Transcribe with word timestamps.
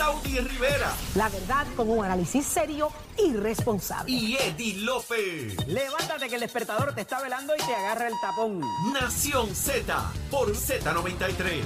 Saudi 0.00 0.38
Rivera. 0.38 0.94
La 1.14 1.28
verdad 1.28 1.66
con 1.76 1.90
un 1.90 2.02
análisis 2.02 2.46
serio 2.46 2.90
y 3.18 3.34
responsable. 3.34 4.10
Y 4.10 4.34
Eddie 4.34 4.78
Lofe. 4.78 5.54
Levántate 5.66 6.26
que 6.30 6.36
el 6.36 6.40
despertador 6.40 6.94
te 6.94 7.02
está 7.02 7.20
velando 7.20 7.54
y 7.54 7.58
te 7.58 7.74
agarra 7.74 8.08
el 8.08 8.14
tapón. 8.22 8.62
Nación 8.94 9.54
Z 9.54 10.10
por 10.30 10.54
Z93. 10.54 11.60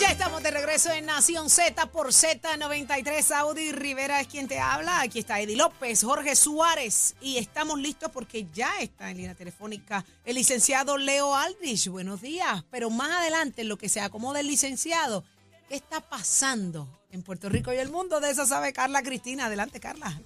Ya 0.00 0.10
estamos 0.10 0.42
de 0.42 0.50
regreso 0.50 0.92
en 0.92 1.06
Nación 1.06 1.48
Z 1.48 1.86
por 1.86 2.08
Z93. 2.08 3.22
Saudi 3.22 3.72
Rivera 3.72 4.20
es 4.20 4.26
quien 4.26 4.46
te 4.46 4.58
habla. 4.58 5.00
Aquí 5.00 5.20
está 5.20 5.40
Eddie 5.40 5.56
López, 5.56 6.04
Jorge 6.04 6.36
Suárez. 6.36 7.14
Y 7.22 7.38
estamos 7.38 7.78
listos 7.78 8.10
porque 8.12 8.46
ya 8.52 8.70
está 8.80 9.10
en 9.10 9.16
línea 9.16 9.34
telefónica 9.34 10.04
el 10.26 10.34
licenciado 10.34 10.98
Leo 10.98 11.34
Aldrich. 11.34 11.88
Buenos 11.88 12.20
días. 12.20 12.62
Pero 12.70 12.90
más 12.90 13.10
adelante, 13.10 13.62
en 13.62 13.68
lo 13.68 13.78
que 13.78 13.88
se 13.88 14.00
acomoda 14.00 14.40
el 14.40 14.48
licenciado, 14.48 15.24
¿qué 15.68 15.76
está 15.76 16.02
pasando 16.02 16.86
en 17.10 17.22
Puerto 17.22 17.48
Rico 17.48 17.72
y 17.72 17.76
el 17.76 17.90
mundo? 17.90 18.20
De 18.20 18.30
eso 18.30 18.44
sabe 18.44 18.74
Carla 18.74 19.02
Cristina. 19.02 19.46
Adelante, 19.46 19.80
Carla. 19.80 20.20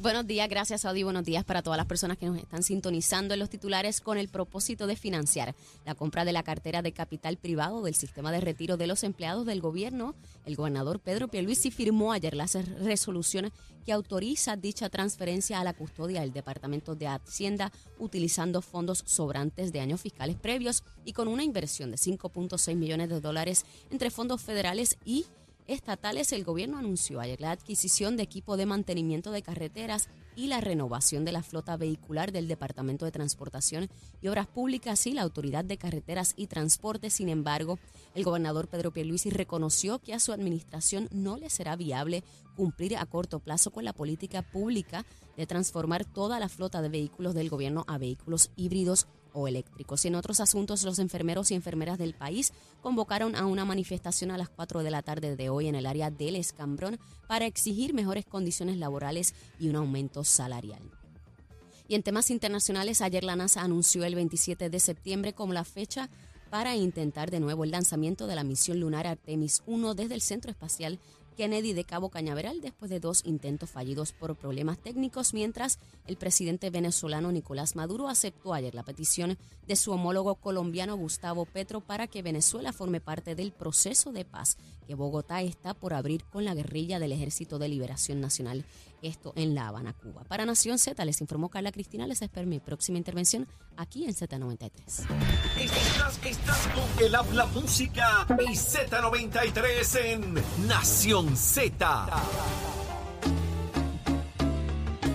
Buenos 0.00 0.28
días, 0.28 0.48
gracias 0.48 0.82
Saudi. 0.82 1.02
Buenos 1.02 1.24
días 1.24 1.42
para 1.42 1.60
todas 1.60 1.76
las 1.76 1.86
personas 1.86 2.18
que 2.18 2.26
nos 2.26 2.38
están 2.38 2.62
sintonizando 2.62 3.34
en 3.34 3.40
los 3.40 3.50
titulares 3.50 4.00
con 4.00 4.16
el 4.16 4.28
propósito 4.28 4.86
de 4.86 4.94
financiar 4.94 5.56
la 5.84 5.96
compra 5.96 6.24
de 6.24 6.32
la 6.32 6.44
cartera 6.44 6.82
de 6.82 6.92
capital 6.92 7.36
privado 7.36 7.82
del 7.82 7.96
sistema 7.96 8.30
de 8.30 8.40
retiro 8.40 8.76
de 8.76 8.86
los 8.86 9.02
empleados 9.02 9.44
del 9.44 9.60
gobierno. 9.60 10.14
El 10.44 10.54
gobernador 10.54 11.00
Pedro 11.00 11.26
Pierluisi 11.26 11.72
firmó 11.72 12.12
ayer 12.12 12.36
la 12.36 12.46
resolución 12.80 13.50
que 13.84 13.92
autoriza 13.92 14.54
dicha 14.54 14.88
transferencia 14.88 15.58
a 15.58 15.64
la 15.64 15.74
custodia 15.74 16.20
del 16.20 16.32
Departamento 16.32 16.94
de 16.94 17.08
Hacienda 17.08 17.72
utilizando 17.98 18.62
fondos 18.62 19.02
sobrantes 19.04 19.72
de 19.72 19.80
años 19.80 20.00
fiscales 20.00 20.36
previos 20.36 20.84
y 21.04 21.12
con 21.12 21.26
una 21.26 21.42
inversión 21.42 21.90
de 21.90 21.96
5.6 21.96 22.76
millones 22.76 23.08
de 23.08 23.20
dólares 23.20 23.66
entre 23.90 24.12
fondos 24.12 24.42
federales 24.42 24.96
y 25.04 25.26
estatales, 25.68 26.32
el 26.32 26.44
gobierno 26.44 26.78
anunció 26.78 27.20
ayer 27.20 27.40
la 27.40 27.52
adquisición 27.52 28.16
de 28.16 28.24
equipo 28.24 28.56
de 28.56 28.66
mantenimiento 28.66 29.30
de 29.30 29.42
carreteras 29.42 30.08
y 30.34 30.46
la 30.46 30.60
renovación 30.60 31.24
de 31.24 31.32
la 31.32 31.42
flota 31.42 31.76
vehicular 31.76 32.32
del 32.32 32.48
Departamento 32.48 33.04
de 33.04 33.12
Transportación 33.12 33.88
y 34.22 34.28
Obras 34.28 34.46
Públicas 34.46 35.06
y 35.06 35.12
la 35.12 35.22
Autoridad 35.22 35.64
de 35.64 35.76
Carreteras 35.76 36.32
y 36.36 36.46
Transporte. 36.46 37.10
Sin 37.10 37.28
embargo, 37.28 37.78
el 38.14 38.24
gobernador 38.24 38.68
Pedro 38.68 38.92
Pierluisi 38.92 39.30
reconoció 39.30 39.98
que 39.98 40.14
a 40.14 40.20
su 40.20 40.32
administración 40.32 41.08
no 41.12 41.36
le 41.36 41.50
será 41.50 41.76
viable 41.76 42.24
cumplir 42.56 42.96
a 42.96 43.06
corto 43.06 43.38
plazo 43.38 43.70
con 43.70 43.84
la 43.84 43.92
política 43.92 44.42
pública 44.42 45.04
de 45.36 45.46
transformar 45.46 46.04
toda 46.04 46.40
la 46.40 46.48
flota 46.48 46.82
de 46.82 46.88
vehículos 46.88 47.34
del 47.34 47.50
gobierno 47.50 47.84
a 47.86 47.98
vehículos 47.98 48.50
híbridos 48.56 49.06
o 49.32 49.48
eléctricos. 49.48 50.04
En 50.04 50.14
otros 50.14 50.40
asuntos, 50.40 50.82
los 50.84 50.98
enfermeros 50.98 51.50
y 51.50 51.54
enfermeras 51.54 51.98
del 51.98 52.14
país 52.14 52.52
convocaron 52.80 53.36
a 53.36 53.46
una 53.46 53.64
manifestación 53.64 54.30
a 54.30 54.38
las 54.38 54.48
4 54.48 54.82
de 54.82 54.90
la 54.90 55.02
tarde 55.02 55.36
de 55.36 55.48
hoy 55.48 55.68
en 55.68 55.74
el 55.74 55.86
área 55.86 56.10
del 56.10 56.36
Escambrón 56.36 56.98
para 57.26 57.46
exigir 57.46 57.94
mejores 57.94 58.24
condiciones 58.24 58.76
laborales 58.76 59.34
y 59.58 59.68
un 59.68 59.76
aumento 59.76 60.24
salarial. 60.24 60.82
Y 61.88 61.94
en 61.94 62.02
temas 62.02 62.30
internacionales, 62.30 63.00
ayer 63.00 63.24
la 63.24 63.36
NASA 63.36 63.62
anunció 63.62 64.04
el 64.04 64.14
27 64.14 64.68
de 64.68 64.80
septiembre 64.80 65.32
como 65.32 65.54
la 65.54 65.64
fecha 65.64 66.10
para 66.50 66.76
intentar 66.76 67.30
de 67.30 67.40
nuevo 67.40 67.64
el 67.64 67.70
lanzamiento 67.70 68.26
de 68.26 68.34
la 68.34 68.44
misión 68.44 68.80
lunar 68.80 69.06
Artemis 69.06 69.62
1 69.66 69.94
desde 69.94 70.14
el 70.14 70.20
Centro 70.20 70.50
Espacial 70.50 70.98
Kennedy 71.38 71.72
de 71.72 71.84
Cabo 71.84 72.10
Cañaveral 72.10 72.60
después 72.60 72.90
de 72.90 72.98
dos 72.98 73.22
intentos 73.24 73.70
fallidos 73.70 74.10
por 74.10 74.34
problemas 74.34 74.76
técnicos, 74.76 75.34
mientras 75.34 75.78
el 76.08 76.16
presidente 76.16 76.68
venezolano 76.68 77.30
Nicolás 77.30 77.76
Maduro 77.76 78.08
aceptó 78.08 78.54
ayer 78.54 78.74
la 78.74 78.82
petición 78.82 79.38
de 79.64 79.76
su 79.76 79.92
homólogo 79.92 80.34
colombiano 80.34 80.96
Gustavo 80.96 81.44
Petro 81.44 81.80
para 81.80 82.08
que 82.08 82.22
Venezuela 82.22 82.72
forme 82.72 83.00
parte 83.00 83.36
del 83.36 83.52
proceso 83.52 84.10
de 84.10 84.24
paz 84.24 84.56
que 84.88 84.96
Bogotá 84.96 85.42
está 85.42 85.74
por 85.74 85.94
abrir 85.94 86.24
con 86.24 86.44
la 86.44 86.54
guerrilla 86.54 86.98
del 86.98 87.12
Ejército 87.12 87.60
de 87.60 87.68
Liberación 87.68 88.20
Nacional, 88.20 88.64
esto 89.02 89.32
en 89.36 89.54
La 89.54 89.68
Habana, 89.68 89.92
Cuba. 89.92 90.24
Para 90.24 90.44
Nación 90.44 90.78
Z 90.78 91.04
les 91.04 91.20
informó 91.20 91.50
Carla 91.50 91.70
Cristina, 91.70 92.06
les 92.06 92.20
espero 92.20 92.48
mi 92.48 92.58
próxima 92.58 92.98
intervención 92.98 93.46
aquí 93.76 94.06
en 94.06 94.14
Z93. 94.14 95.06
Estás, 95.60 96.68
con 96.68 97.04
el 97.04 97.14
habla 97.14 97.46
música 97.46 98.26
y 98.40 98.56
Z93 98.56 100.00
en 100.04 100.34
Nación 100.66 101.27
Z. 101.36 102.06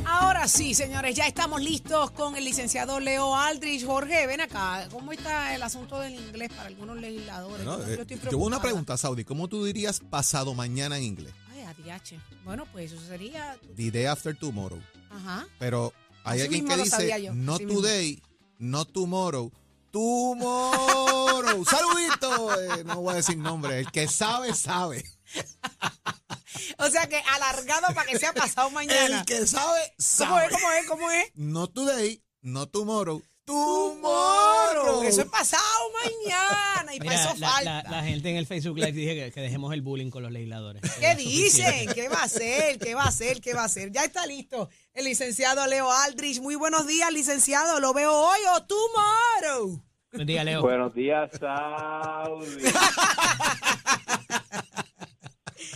Ahora 0.05 0.47
sí, 0.47 0.73
señores, 0.73 1.15
ya 1.15 1.27
estamos 1.27 1.61
listos 1.61 2.11
con 2.11 2.35
el 2.35 2.45
licenciado 2.45 2.99
Leo 2.99 3.35
Aldrich. 3.35 3.85
Jorge, 3.85 4.27
ven 4.27 4.41
acá. 4.41 4.87
¿Cómo 4.91 5.11
está 5.11 5.55
el 5.55 5.63
asunto 5.63 5.99
del 5.99 6.15
inglés 6.15 6.49
para 6.49 6.67
algunos 6.67 6.97
legisladores? 6.97 7.65
No, 7.65 7.79
Yo 7.79 8.03
eh, 8.03 8.19
yo 8.31 8.37
una 8.37 8.61
pregunta, 8.61 8.97
Saudi. 8.97 9.23
¿Cómo 9.23 9.47
tú 9.47 9.65
dirías 9.65 9.99
pasado 9.99 10.53
mañana 10.53 10.97
en 10.97 11.03
inglés? 11.03 11.33
Ay, 11.53 11.61
adiache. 11.63 12.19
Bueno, 12.43 12.65
pues 12.71 12.91
eso 12.91 13.01
sería. 13.05 13.57
The 13.75 13.91
day 13.91 14.05
after 14.05 14.35
tomorrow. 14.35 14.79
Ajá. 15.09 15.47
Pero 15.59 15.93
hay 16.23 16.39
Así 16.39 16.41
alguien 16.43 16.63
mismo 16.65 16.77
que 16.77 16.83
dice 16.83 17.31
no 17.33 17.53
así 17.55 17.65
mismo. 17.65 17.81
today, 17.81 18.21
no 18.59 18.85
tomorrow, 18.85 19.51
tomorrow. 19.91 21.65
Saludito. 21.69 22.61
Eh, 22.61 22.83
no 22.83 23.01
voy 23.01 23.13
a 23.13 23.15
decir 23.17 23.37
nombre. 23.37 23.79
El 23.79 23.91
que 23.91 24.07
sabe, 24.07 24.53
sabe. 24.53 25.03
O 26.85 26.89
sea 26.91 27.07
que 27.07 27.17
alargado 27.33 27.93
para 27.95 28.05
que 28.09 28.19
sea 28.19 28.33
pasado 28.33 28.69
mañana. 28.71 29.19
El 29.19 29.25
que 29.25 29.45
sabe, 29.47 29.79
¿Cómo 30.17 30.37
sabe. 30.37 30.45
es? 30.45 30.51
¿Cómo 30.51 30.71
es? 30.71 30.87
¿Cómo 30.87 31.11
es? 31.11 31.31
No 31.35 31.67
today, 31.67 32.21
no 32.41 32.67
tomorrow, 32.67 33.21
Tomorrow. 33.45 35.03
Eso 35.03 35.21
es 35.21 35.27
pasado 35.27 35.61
mañana 36.03 36.95
y 36.95 36.97
para 36.99 37.09
Mira, 37.11 37.23
eso 37.23 37.33
la, 37.39 37.49
falta. 37.49 37.83
la- 37.83 37.89
la 37.91 38.03
gente 38.03 38.29
en 38.29 38.37
el 38.37 38.47
Facebook 38.47 38.77
Live 38.77 38.93
dije 38.93 39.15
que, 39.15 39.31
que 39.33 39.41
dejemos 39.41 39.73
el 39.73 39.81
bullying 39.81 40.09
con 40.11 40.23
los 40.23 40.31
legisladores. 40.31 40.81
¿Qué 40.97 41.13
dicen? 41.15 41.91
¿Qué 41.93 42.07
va 42.07 42.19
a 42.19 42.23
hacer? 42.23 42.79
¿Qué 42.79 42.95
va 42.95 43.03
a 43.03 43.07
hacer? 43.07 43.41
¿Qué 43.41 43.53
va 43.53 43.63
a 43.63 43.65
hacer? 43.65 43.91
Ya 43.91 44.05
está 44.05 44.25
listo 44.25 44.69
el 44.93 45.03
licenciado 45.05 45.67
Leo 45.67 45.91
Aldrich. 45.91 46.39
Muy 46.39 46.55
buenos 46.55 46.87
días, 46.87 47.11
licenciado. 47.11 47.81
¿Lo 47.81 47.93
veo 47.93 48.13
hoy 48.13 48.39
o 48.55 48.63
tomorrow? 48.63 49.83
Buen 50.13 50.27
día, 50.27 50.43
Leo. 50.45 50.61
Buenos 50.61 50.93
días, 50.93 51.29
Saudi. 51.37 52.63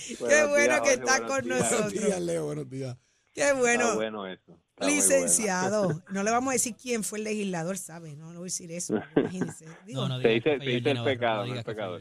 Qué 0.08 0.46
bueno 0.46 0.74
días, 0.74 0.82
que 0.82 0.94
está 0.94 1.20
buenos 1.20 1.32
con 1.32 1.44
días. 1.46 1.60
Buenos 1.60 1.72
nosotros. 1.72 1.94
días, 2.06 2.22
Leo. 2.22 2.46
Buenos 2.46 2.70
días. 2.70 2.98
Qué 3.34 3.54
bueno. 3.54 3.84
Está 3.84 3.96
bueno 3.96 4.28
eso. 4.28 4.60
Está 4.80 4.86
Licenciado, 4.88 6.04
no 6.12 6.24
le 6.24 6.30
vamos 6.32 6.52
a 6.52 6.54
decir 6.54 6.76
quién 6.76 7.04
fue 7.04 7.18
el 7.18 7.24
legislador, 7.26 7.78
¿sabe? 7.78 8.16
No, 8.16 8.28
no 8.34 8.40
voy 8.40 8.46
a 8.48 8.52
decir 8.52 8.72
eso, 8.72 8.96
imagínese. 9.16 9.66
Digo, 9.86 10.02
No, 10.02 10.10
no, 10.10 10.16
no 10.18 10.22
Se 10.22 10.30
dice- 10.30 10.58
se 10.60 10.66
dice 10.66 10.92
el 10.92 11.04
pecado, 11.04 11.46
no 11.48 11.54
el. 11.56 11.64
Georgie 11.64 11.76
Navarro. 11.76 12.00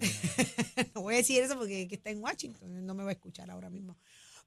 voy 0.94 1.14
a 1.14 1.16
decir 1.18 1.42
eso 1.42 1.56
porque 1.58 1.88
que 1.88 1.94
está 1.94 2.10
en 2.10 2.22
Washington, 2.22 2.84
no 2.86 2.94
me 2.94 3.02
va 3.02 3.10
a 3.10 3.12
escuchar 3.12 3.50
ahora 3.50 3.70
mismo. 3.70 3.96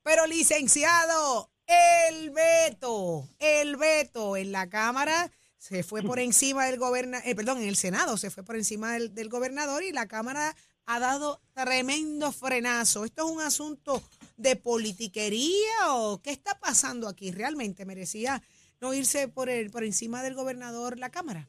Pero 0.03 0.25
licenciado, 0.27 1.51
el 1.67 2.29
veto, 2.31 3.27
el 3.39 3.75
veto 3.75 4.37
en 4.37 4.51
la 4.51 4.69
Cámara 4.69 5.31
se 5.57 5.83
fue 5.83 6.01
por 6.03 6.19
encima 6.19 6.65
del 6.67 6.77
gobernador, 6.77 7.35
perdón, 7.35 7.57
en 7.61 7.67
el 7.67 7.75
Senado 7.75 8.15
se 8.17 8.29
fue 8.29 8.43
por 8.43 8.55
encima 8.55 8.93
del, 8.93 9.13
del 9.13 9.29
gobernador 9.29 9.83
y 9.83 9.91
la 9.91 10.07
Cámara 10.07 10.55
ha 10.89 10.99
dado 10.99 11.39
tremendo 11.53 12.31
frenazo. 12.31 13.05
¿Esto 13.05 13.27
es 13.27 13.31
un 13.31 13.41
asunto 13.41 14.01
de 14.37 14.55
politiquería 14.55 15.93
o 15.93 16.19
qué 16.19 16.31
está 16.31 16.59
pasando 16.59 17.07
aquí? 17.07 17.31
¿Realmente 17.31 17.85
merecía 17.85 18.41
no 18.81 18.95
irse 18.95 19.27
por, 19.27 19.49
el, 19.49 19.69
por 19.69 19.83
encima 19.83 20.23
del 20.23 20.33
gobernador 20.33 20.97
la 20.97 21.11
Cámara? 21.11 21.47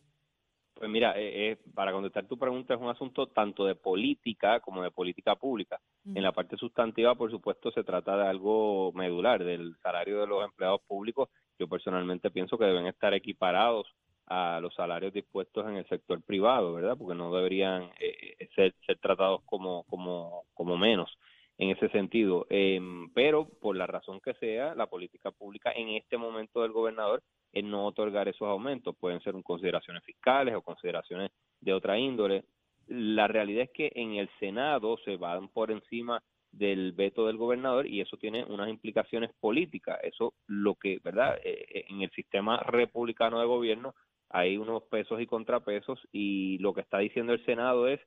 Pues 0.74 0.90
mira, 0.90 1.18
eh, 1.18 1.52
eh, 1.52 1.58
para 1.74 1.90
contestar 1.90 2.26
tu 2.26 2.38
pregunta 2.38 2.74
es 2.74 2.80
un 2.80 2.90
asunto 2.90 3.28
tanto 3.28 3.64
de 3.64 3.76
política 3.76 4.60
como 4.60 4.82
de 4.82 4.90
política 4.90 5.36
pública. 5.36 5.80
En 6.04 6.22
la 6.22 6.32
parte 6.32 6.58
sustantiva, 6.58 7.14
por 7.14 7.30
supuesto, 7.30 7.70
se 7.70 7.84
trata 7.84 8.18
de 8.18 8.26
algo 8.26 8.92
medular, 8.92 9.42
del 9.42 9.74
salario 9.82 10.20
de 10.20 10.26
los 10.26 10.44
empleados 10.44 10.82
públicos. 10.86 11.30
Yo 11.58 11.66
personalmente 11.66 12.30
pienso 12.30 12.58
que 12.58 12.64
deben 12.66 12.86
estar 12.86 13.14
equiparados 13.14 13.86
a 14.30 14.60
los 14.60 14.72
salarios 14.74 15.12
dispuestos 15.12 15.66
en 15.68 15.76
el 15.76 15.88
sector 15.88 16.22
privado, 16.22 16.72
¿verdad? 16.72 16.96
Porque 16.96 17.16
no 17.16 17.34
deberían 17.34 17.90
eh, 17.98 18.36
eh, 18.38 18.48
ser, 18.54 18.74
ser 18.86 18.98
tratados 18.98 19.42
como, 19.44 19.82
como, 19.88 20.44
como 20.54 20.78
menos 20.78 21.10
en 21.58 21.70
ese 21.70 21.88
sentido. 21.90 22.46
Eh, 22.48 22.80
pero 23.12 23.48
por 23.60 23.76
la 23.76 23.88
razón 23.88 24.20
que 24.20 24.34
sea, 24.34 24.74
la 24.76 24.86
política 24.86 25.32
pública 25.32 25.72
en 25.72 25.90
este 25.90 26.16
momento 26.16 26.62
del 26.62 26.70
gobernador 26.70 27.22
es 27.52 27.64
no 27.64 27.86
otorgar 27.86 28.28
esos 28.28 28.48
aumentos. 28.48 28.96
Pueden 28.96 29.20
ser 29.20 29.34
consideraciones 29.42 30.04
fiscales 30.04 30.54
o 30.54 30.62
consideraciones 30.62 31.32
de 31.60 31.72
otra 31.72 31.98
índole. 31.98 32.44
La 32.86 33.26
realidad 33.26 33.64
es 33.64 33.70
que 33.70 33.90
en 33.94 34.14
el 34.14 34.30
Senado 34.38 34.96
se 35.04 35.16
van 35.16 35.48
por 35.48 35.72
encima 35.72 36.22
del 36.52 36.92
veto 36.92 37.26
del 37.26 37.36
gobernador 37.36 37.86
y 37.86 38.00
eso 38.00 38.16
tiene 38.16 38.44
unas 38.44 38.68
implicaciones 38.68 39.30
políticas. 39.40 39.98
Eso 40.02 40.34
lo 40.46 40.76
que, 40.76 40.98
¿verdad? 41.02 41.38
Eh, 41.44 41.66
eh, 41.68 41.84
en 41.88 42.02
el 42.02 42.10
sistema 42.12 42.58
republicano 42.58 43.40
de 43.40 43.46
gobierno 43.46 43.94
hay 44.30 44.56
unos 44.56 44.84
pesos 44.84 45.20
y 45.20 45.26
contrapesos 45.26 46.00
y 46.12 46.58
lo 46.58 46.72
que 46.72 46.80
está 46.80 46.98
diciendo 46.98 47.32
el 47.32 47.44
Senado 47.44 47.88
es, 47.88 48.00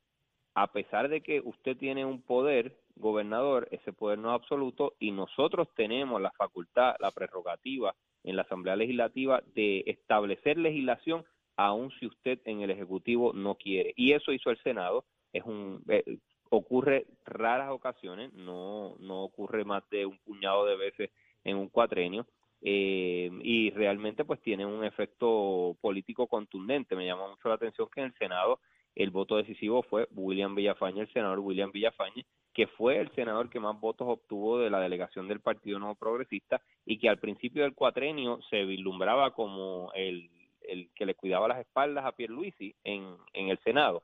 a 0.55 0.71
pesar 0.71 1.09
de 1.09 1.21
que 1.21 1.41
usted 1.41 1.77
tiene 1.77 2.05
un 2.05 2.21
poder, 2.21 2.77
gobernador, 2.95 3.67
ese 3.71 3.91
poder 3.91 4.19
no 4.19 4.29
es 4.29 4.41
absoluto 4.41 4.93
y 4.99 5.11
nosotros 5.11 5.67
tenemos 5.75 6.21
la 6.21 6.31
facultad, 6.31 6.95
la 6.99 7.11
prerrogativa 7.11 7.93
en 8.23 8.35
la 8.35 8.43
Asamblea 8.43 8.75
Legislativa 8.75 9.41
de 9.53 9.83
establecer 9.87 10.57
legislación 10.57 11.25
aun 11.57 11.91
si 11.99 12.07
usted 12.07 12.39
en 12.45 12.61
el 12.61 12.71
Ejecutivo 12.71 13.33
no 13.33 13.55
quiere. 13.55 13.93
Y 13.95 14.13
eso 14.13 14.31
hizo 14.31 14.49
el 14.49 14.61
Senado 14.63 15.05
es 15.33 15.43
un 15.43 15.83
eh, 15.89 16.19
ocurre 16.49 17.07
raras 17.25 17.71
ocasiones, 17.71 18.31
no 18.33 18.95
no 18.99 19.23
ocurre 19.23 19.65
más 19.65 19.83
de 19.89 20.05
un 20.05 20.17
puñado 20.19 20.65
de 20.65 20.77
veces 20.77 21.11
en 21.43 21.57
un 21.57 21.67
cuatrenio 21.67 22.27
eh, 22.65 23.29
y 23.43 23.71
realmente 23.71 24.23
pues 24.23 24.41
tiene 24.41 24.65
un 24.65 24.85
efecto 24.85 25.75
político 25.81 26.27
contundente. 26.27 26.95
Me 26.95 27.05
llama 27.05 27.27
mucho 27.27 27.49
la 27.49 27.55
atención 27.55 27.89
que 27.93 27.99
en 27.99 28.07
el 28.07 28.13
Senado 28.13 28.59
el 28.95 29.09
voto 29.09 29.37
decisivo 29.37 29.83
fue 29.83 30.07
William 30.11 30.55
Villafañe, 30.55 31.01
el 31.01 31.11
senador 31.11 31.39
William 31.39 31.71
Villafañe, 31.71 32.25
que 32.53 32.67
fue 32.67 32.99
el 32.99 33.09
senador 33.15 33.49
que 33.49 33.59
más 33.59 33.79
votos 33.79 34.07
obtuvo 34.07 34.59
de 34.59 34.69
la 34.69 34.79
delegación 34.79 35.27
del 35.27 35.41
Partido 35.41 35.79
Nuevo 35.79 35.95
Progresista 35.95 36.61
y 36.85 36.99
que 36.99 37.09
al 37.09 37.17
principio 37.17 37.63
del 37.63 37.73
cuatrenio 37.73 38.39
se 38.49 38.63
vislumbraba 38.65 39.33
como 39.33 39.91
el, 39.95 40.29
el 40.61 40.89
que 40.93 41.05
le 41.05 41.15
cuidaba 41.15 41.47
las 41.47 41.59
espaldas 41.59 42.05
a 42.05 42.11
Pierluisi 42.11 42.75
en, 42.83 43.17
en 43.33 43.49
el 43.49 43.57
Senado. 43.59 44.03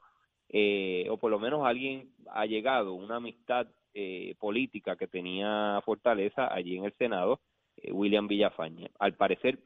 Eh, 0.49 1.07
o 1.11 1.17
por 1.17 1.29
lo 1.29 1.39
menos 1.39 1.65
alguien 1.65 2.09
ha 2.31 2.45
llegado, 2.47 2.93
una 2.93 3.17
amistad 3.17 3.67
eh, 3.93 4.35
política 4.39 4.95
que 4.95 5.07
tenía 5.07 5.79
fortaleza 5.85 6.51
allí 6.51 6.75
en 6.75 6.85
el 6.85 6.93
Senado, 6.93 7.39
eh, 7.81 7.91
William 7.91 8.27
Villafañe. 8.27 8.91
Al 8.99 9.15
parecer, 9.15 9.59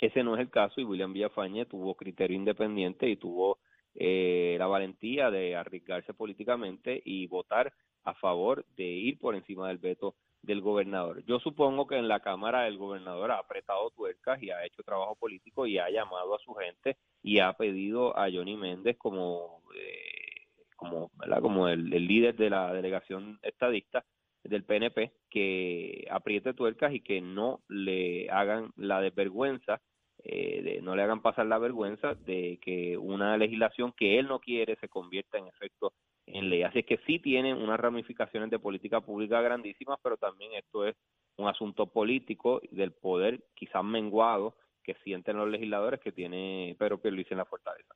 ese 0.00 0.22
no 0.22 0.34
es 0.34 0.40
el 0.40 0.50
caso 0.50 0.80
y 0.80 0.84
William 0.84 1.12
Villafañe 1.12 1.66
tuvo 1.66 1.94
criterio 1.94 2.36
independiente 2.36 3.08
y 3.08 3.16
tuvo 3.16 3.58
eh, 3.94 4.56
la 4.58 4.66
valentía 4.66 5.30
de 5.30 5.56
arriesgarse 5.56 6.12
políticamente 6.12 7.00
y 7.04 7.26
votar 7.26 7.72
a 8.04 8.14
favor 8.14 8.64
de 8.76 8.84
ir 8.84 9.18
por 9.18 9.34
encima 9.34 9.68
del 9.68 9.78
veto 9.78 10.14
del 10.42 10.60
gobernador. 10.60 11.24
Yo 11.24 11.40
supongo 11.40 11.86
que 11.86 11.96
en 11.96 12.08
la 12.08 12.20
Cámara 12.20 12.68
el 12.68 12.76
gobernador 12.76 13.30
ha 13.32 13.38
apretado 13.38 13.90
tuercas 13.90 14.40
y 14.42 14.50
ha 14.50 14.64
hecho 14.64 14.82
trabajo 14.82 15.16
político 15.16 15.66
y 15.66 15.78
ha 15.78 15.90
llamado 15.90 16.34
a 16.34 16.38
su 16.38 16.54
gente 16.54 16.96
y 17.22 17.40
ha 17.40 17.52
pedido 17.54 18.16
a 18.16 18.30
Johnny 18.30 18.56
Méndez 18.56 18.96
como 18.96 19.62
eh, 19.74 20.46
como 20.76 21.68
el, 21.68 21.92
el, 21.92 22.06
líder 22.06 22.36
de 22.36 22.50
la 22.50 22.72
delegación 22.72 23.38
estadista 23.42 24.04
del 24.44 24.64
PNP 24.64 25.12
que 25.30 26.06
apriete 26.10 26.54
tuercas 26.54 26.94
y 26.94 27.00
que 27.00 27.20
no 27.20 27.60
le 27.68 28.30
hagan 28.30 28.70
la 28.76 29.00
desvergüenza 29.00 29.80
eh, 30.28 30.62
de, 30.62 30.82
no 30.82 30.96
le 30.96 31.02
hagan 31.02 31.22
pasar 31.22 31.46
la 31.46 31.58
vergüenza 31.58 32.14
de 32.14 32.58
que 32.62 32.96
una 32.96 33.36
legislación 33.36 33.92
que 33.92 34.18
él 34.18 34.26
no 34.26 34.40
quiere 34.40 34.76
se 34.76 34.88
convierta 34.88 35.38
en 35.38 35.46
efecto 35.46 35.92
en 36.26 36.50
ley. 36.50 36.62
Así 36.62 36.80
es 36.80 36.86
que 36.86 36.98
sí 37.06 37.18
tienen 37.18 37.56
unas 37.56 37.78
ramificaciones 37.78 38.50
de 38.50 38.58
política 38.58 39.00
pública 39.00 39.40
grandísimas, 39.40 39.98
pero 40.02 40.16
también 40.16 40.52
esto 40.54 40.86
es 40.86 40.96
un 41.36 41.48
asunto 41.48 41.86
político 41.86 42.60
del 42.70 42.92
poder 42.92 43.44
quizás 43.54 43.84
menguado 43.84 44.56
que 44.82 44.94
sienten 45.04 45.36
los 45.36 45.48
legisladores 45.48 46.00
que 46.00 46.12
tiene 46.12 46.74
Pedro 46.78 47.00
Pierluisi 47.00 47.34
en 47.34 47.38
la 47.38 47.44
fortaleza. 47.44 47.94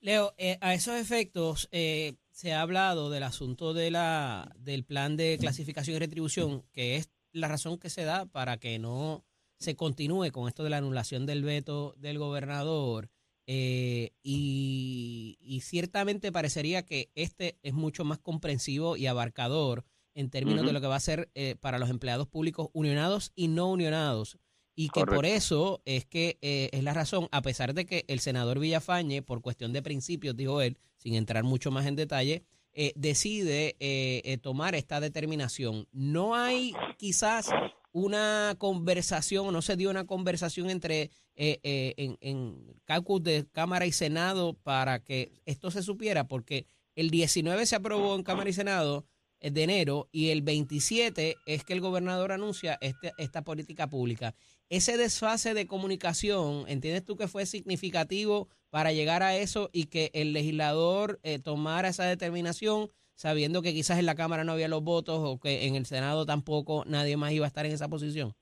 Leo, 0.00 0.32
eh, 0.38 0.58
a 0.60 0.74
esos 0.74 0.94
efectos 0.94 1.68
eh, 1.72 2.14
se 2.38 2.52
ha 2.52 2.62
hablado 2.62 3.10
del 3.10 3.24
asunto 3.24 3.74
de 3.74 3.90
la 3.90 4.54
del 4.60 4.84
plan 4.84 5.16
de 5.16 5.38
clasificación 5.40 5.96
y 5.96 5.98
retribución, 5.98 6.62
que 6.70 6.94
es 6.94 7.10
la 7.32 7.48
razón 7.48 7.78
que 7.78 7.90
se 7.90 8.04
da 8.04 8.26
para 8.26 8.58
que 8.58 8.78
no 8.78 9.24
se 9.58 9.74
continúe 9.74 10.30
con 10.30 10.46
esto 10.46 10.62
de 10.62 10.70
la 10.70 10.76
anulación 10.76 11.26
del 11.26 11.42
veto 11.42 11.96
del 11.98 12.16
gobernador. 12.16 13.10
Eh, 13.48 14.12
y, 14.22 15.60
ciertamente 15.64 16.30
parecería 16.30 16.84
que 16.84 17.10
este 17.16 17.58
es 17.64 17.74
mucho 17.74 18.04
más 18.04 18.20
comprensivo 18.20 18.96
y 18.96 19.08
abarcador 19.08 19.84
en 20.14 20.30
términos 20.30 20.64
de 20.64 20.72
lo 20.72 20.80
que 20.80 20.86
va 20.86 20.94
a 20.94 21.00
ser 21.00 21.32
eh, 21.34 21.56
para 21.58 21.80
los 21.80 21.90
empleados 21.90 22.28
públicos 22.28 22.68
unionados 22.72 23.32
y 23.34 23.48
no 23.48 23.68
unionados. 23.68 24.38
Y 24.76 24.90
que 24.90 25.04
por 25.04 25.26
eso 25.26 25.82
es 25.84 26.06
que 26.06 26.38
eh, 26.40 26.70
es 26.72 26.84
la 26.84 26.94
razón, 26.94 27.26
a 27.32 27.42
pesar 27.42 27.74
de 27.74 27.84
que 27.84 28.04
el 28.06 28.20
senador 28.20 28.60
Villafañe, 28.60 29.22
por 29.22 29.42
cuestión 29.42 29.72
de 29.72 29.82
principios, 29.82 30.36
dijo 30.36 30.62
él, 30.62 30.78
sin 30.98 31.14
entrar 31.14 31.44
mucho 31.44 31.70
más 31.70 31.86
en 31.86 31.96
detalle, 31.96 32.44
decide 32.94 34.38
tomar 34.42 34.74
esta 34.74 35.00
determinación. 35.00 35.88
No 35.90 36.36
hay 36.36 36.74
quizás 36.96 37.48
una 37.92 38.54
conversación, 38.58 39.52
no 39.52 39.62
se 39.62 39.76
dio 39.76 39.90
una 39.90 40.06
conversación 40.06 40.70
entre 40.70 41.10
eh, 41.40 41.60
eh, 41.62 41.94
en, 41.96 42.18
en 42.20 42.80
caucus 42.84 43.22
de 43.22 43.46
Cámara 43.52 43.86
y 43.86 43.92
Senado 43.92 44.54
para 44.54 45.02
que 45.02 45.32
esto 45.46 45.70
se 45.70 45.82
supiera, 45.82 46.26
porque 46.26 46.66
el 46.94 47.10
19 47.10 47.64
se 47.64 47.76
aprobó 47.76 48.14
en 48.14 48.22
Cámara 48.22 48.50
y 48.50 48.52
Senado 48.52 49.06
eh, 49.40 49.50
de 49.50 49.62
enero 49.62 50.08
y 50.10 50.30
el 50.30 50.42
27 50.42 51.36
es 51.46 51.64
que 51.64 51.72
el 51.72 51.80
gobernador 51.80 52.32
anuncia 52.32 52.76
este, 52.80 53.12
esta 53.18 53.42
política 53.42 53.88
pública. 53.88 54.34
Ese 54.70 54.96
desfase 54.96 55.54
de 55.54 55.66
comunicación, 55.66 56.64
¿entiendes 56.68 57.04
tú 57.04 57.16
que 57.16 57.28
fue 57.28 57.46
significativo 57.46 58.48
para 58.70 58.92
llegar 58.92 59.22
a 59.22 59.34
eso 59.36 59.70
y 59.72 59.86
que 59.86 60.10
el 60.12 60.32
legislador 60.32 61.18
tomara 61.42 61.88
esa 61.88 62.04
determinación 62.04 62.90
sabiendo 63.18 63.62
que 63.62 63.72
quizás 63.72 63.98
en 63.98 64.06
la 64.06 64.14
Cámara 64.14 64.44
no 64.44 64.52
había 64.52 64.68
los 64.68 64.84
votos 64.84 65.18
o 65.20 65.40
que 65.40 65.66
en 65.66 65.74
el 65.74 65.86
Senado 65.86 66.24
tampoco 66.24 66.84
nadie 66.86 67.16
más 67.16 67.32
iba 67.32 67.46
a 67.46 67.48
estar 67.48 67.66
en 67.66 67.72
esa 67.72 67.88
posición? 67.88 68.32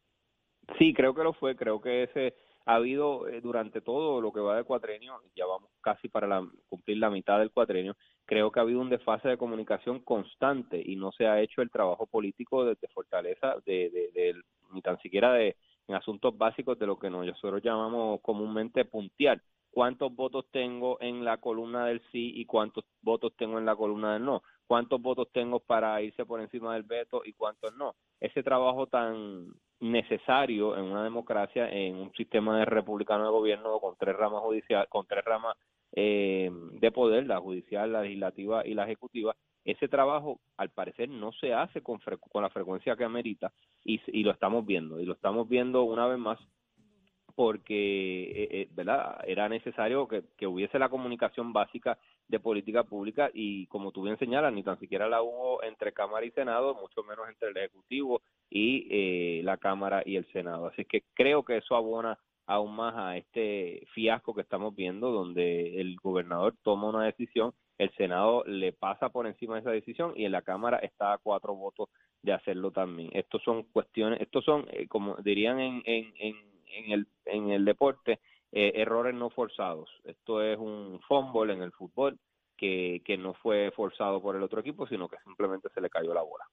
Sí, 0.78 0.92
creo 0.92 1.14
que 1.14 1.22
lo 1.22 1.32
fue. 1.32 1.56
Creo 1.56 1.80
que 1.80 2.02
ese 2.02 2.34
ha 2.66 2.74
habido 2.74 3.26
eh, 3.28 3.40
durante 3.40 3.80
todo 3.80 4.20
lo 4.20 4.32
que 4.32 4.40
va 4.40 4.56
de 4.56 4.64
cuatrenio, 4.64 5.22
ya 5.34 5.46
vamos 5.46 5.70
casi 5.80 6.08
para 6.08 6.26
la, 6.26 6.46
cumplir 6.68 6.98
la 6.98 7.08
mitad 7.08 7.38
del 7.38 7.52
cuatrenio, 7.52 7.96
creo 8.26 8.50
que 8.50 8.58
ha 8.58 8.64
habido 8.64 8.80
un 8.80 8.90
desfase 8.90 9.28
de 9.28 9.38
comunicación 9.38 10.00
constante 10.00 10.82
y 10.84 10.96
no 10.96 11.12
se 11.12 11.26
ha 11.26 11.40
hecho 11.40 11.62
el 11.62 11.70
trabajo 11.70 12.06
político 12.06 12.64
desde 12.64 12.88
Fortaleza, 12.88 13.54
de, 13.64 14.10
de, 14.12 14.34
ni 14.72 14.82
tan 14.82 14.98
siquiera 14.98 15.32
de 15.32 15.56
en 15.88 15.94
asuntos 15.94 16.36
básicos 16.36 16.78
de 16.78 16.86
lo 16.86 16.98
que 16.98 17.10
nosotros 17.10 17.62
llamamos 17.62 18.20
comúnmente 18.20 18.84
puntear 18.84 19.40
cuántos 19.70 20.14
votos 20.14 20.46
tengo 20.50 20.98
en 21.00 21.24
la 21.24 21.38
columna 21.38 21.86
del 21.86 22.00
sí 22.10 22.32
y 22.34 22.46
cuántos 22.46 22.84
votos 23.02 23.32
tengo 23.36 23.58
en 23.58 23.66
la 23.66 23.76
columna 23.76 24.14
del 24.14 24.24
no 24.24 24.42
cuántos 24.66 25.00
votos 25.00 25.28
tengo 25.32 25.60
para 25.60 26.00
irse 26.02 26.24
por 26.24 26.40
encima 26.40 26.74
del 26.74 26.82
veto 26.82 27.22
y 27.24 27.32
cuántos 27.32 27.74
no. 27.76 27.94
Ese 28.20 28.42
trabajo 28.42 28.86
tan 28.86 29.46
necesario 29.80 30.76
en 30.76 30.84
una 30.84 31.04
democracia, 31.04 31.68
en 31.70 31.96
un 31.96 32.12
sistema 32.12 32.58
de 32.58 32.64
republicano 32.64 33.24
de 33.24 33.30
gobierno 33.30 33.78
con 33.78 33.94
tres 33.98 34.16
ramas 34.16 34.42
judicial, 34.42 34.88
con 34.88 35.06
tres 35.06 35.24
ramas 35.24 35.56
eh, 35.96 36.50
de 36.72 36.92
poder, 36.92 37.26
la 37.26 37.40
judicial, 37.40 37.92
la 37.92 38.02
legislativa 38.02 38.64
y 38.66 38.74
la 38.74 38.84
ejecutiva, 38.84 39.34
ese 39.64 39.88
trabajo 39.88 40.38
al 40.56 40.70
parecer 40.70 41.08
no 41.08 41.32
se 41.32 41.52
hace 41.52 41.82
con, 41.82 41.98
con 41.98 42.42
la 42.42 42.50
frecuencia 42.50 42.96
que 42.96 43.04
amerita 43.04 43.52
y, 43.84 44.00
y 44.06 44.22
lo 44.22 44.30
estamos 44.30 44.64
viendo, 44.64 45.00
y 45.00 45.06
lo 45.06 45.14
estamos 45.14 45.48
viendo 45.48 45.82
una 45.82 46.06
vez 46.06 46.18
más 46.18 46.38
porque 47.36 48.22
eh, 48.24 48.48
eh, 48.50 48.68
¿verdad? 48.72 49.18
era 49.26 49.48
necesario 49.48 50.08
que, 50.08 50.24
que, 50.38 50.46
hubiese 50.46 50.78
la 50.78 50.88
comunicación 50.88 51.52
básica 51.52 51.98
de 52.28 52.40
política 52.40 52.82
pública 52.84 53.30
y 53.32 53.66
como 53.66 53.92
tú 53.92 54.02
bien 54.02 54.18
señalas, 54.18 54.52
ni 54.54 54.62
tan 54.62 54.80
siquiera 54.80 55.06
la 55.06 55.22
hubo 55.22 55.62
entre 55.62 55.92
Cámara 55.92 56.24
y 56.24 56.30
Senado, 56.30 56.74
mucho 56.74 57.02
menos 57.02 57.28
entre 57.28 57.50
el 57.50 57.56
Ejecutivo 57.58 58.22
y 58.50 58.88
eh, 58.90 59.42
la 59.44 59.58
Cámara 59.58 60.02
y 60.04 60.16
el 60.16 60.26
Senado. 60.32 60.68
Así 60.68 60.86
que 60.86 61.04
creo 61.12 61.44
que 61.44 61.58
eso 61.58 61.76
abona 61.76 62.18
aún 62.46 62.74
más 62.74 62.94
a 62.96 63.16
este 63.16 63.86
fiasco 63.94 64.34
que 64.34 64.42
estamos 64.42 64.74
viendo, 64.74 65.10
donde 65.10 65.80
el 65.80 65.96
gobernador 65.96 66.54
toma 66.62 66.88
una 66.88 67.04
decisión, 67.04 67.52
el 67.78 67.90
Senado 67.96 68.44
le 68.44 68.72
pasa 68.72 69.10
por 69.10 69.26
encima 69.26 69.54
de 69.54 69.60
esa 69.60 69.70
decisión 69.70 70.12
y 70.16 70.24
en 70.24 70.32
la 70.32 70.42
Cámara 70.42 70.78
está 70.78 71.12
a 71.12 71.18
cuatro 71.18 71.54
votos 71.54 71.88
de 72.22 72.32
hacerlo 72.32 72.70
también. 72.70 73.10
Estos 73.12 73.42
son 73.42 73.64
cuestiones, 73.64 74.20
estos 74.20 74.44
son, 74.44 74.66
como 74.88 75.16
dirían 75.16 75.60
en, 75.60 75.82
en, 75.84 76.14
en 76.18 76.56
en 76.76 76.92
el, 76.92 77.06
en 77.24 77.50
el 77.50 77.64
deporte 77.64 78.20
eh, 78.52 78.72
errores 78.76 79.14
no 79.14 79.30
forzados. 79.30 79.88
Esto 80.04 80.42
es 80.42 80.58
un 80.58 81.00
fumble 81.06 81.52
en 81.52 81.62
el 81.62 81.72
fútbol 81.72 82.18
que, 82.56 83.02
que 83.04 83.16
no 83.16 83.34
fue 83.34 83.70
forzado 83.74 84.22
por 84.22 84.36
el 84.36 84.42
otro 84.42 84.60
equipo, 84.60 84.86
sino 84.86 85.08
que 85.08 85.16
simplemente 85.24 85.68
se 85.74 85.80
le 85.80 85.90
cayó 85.90 86.14
la 86.14 86.22
bola. 86.22 86.44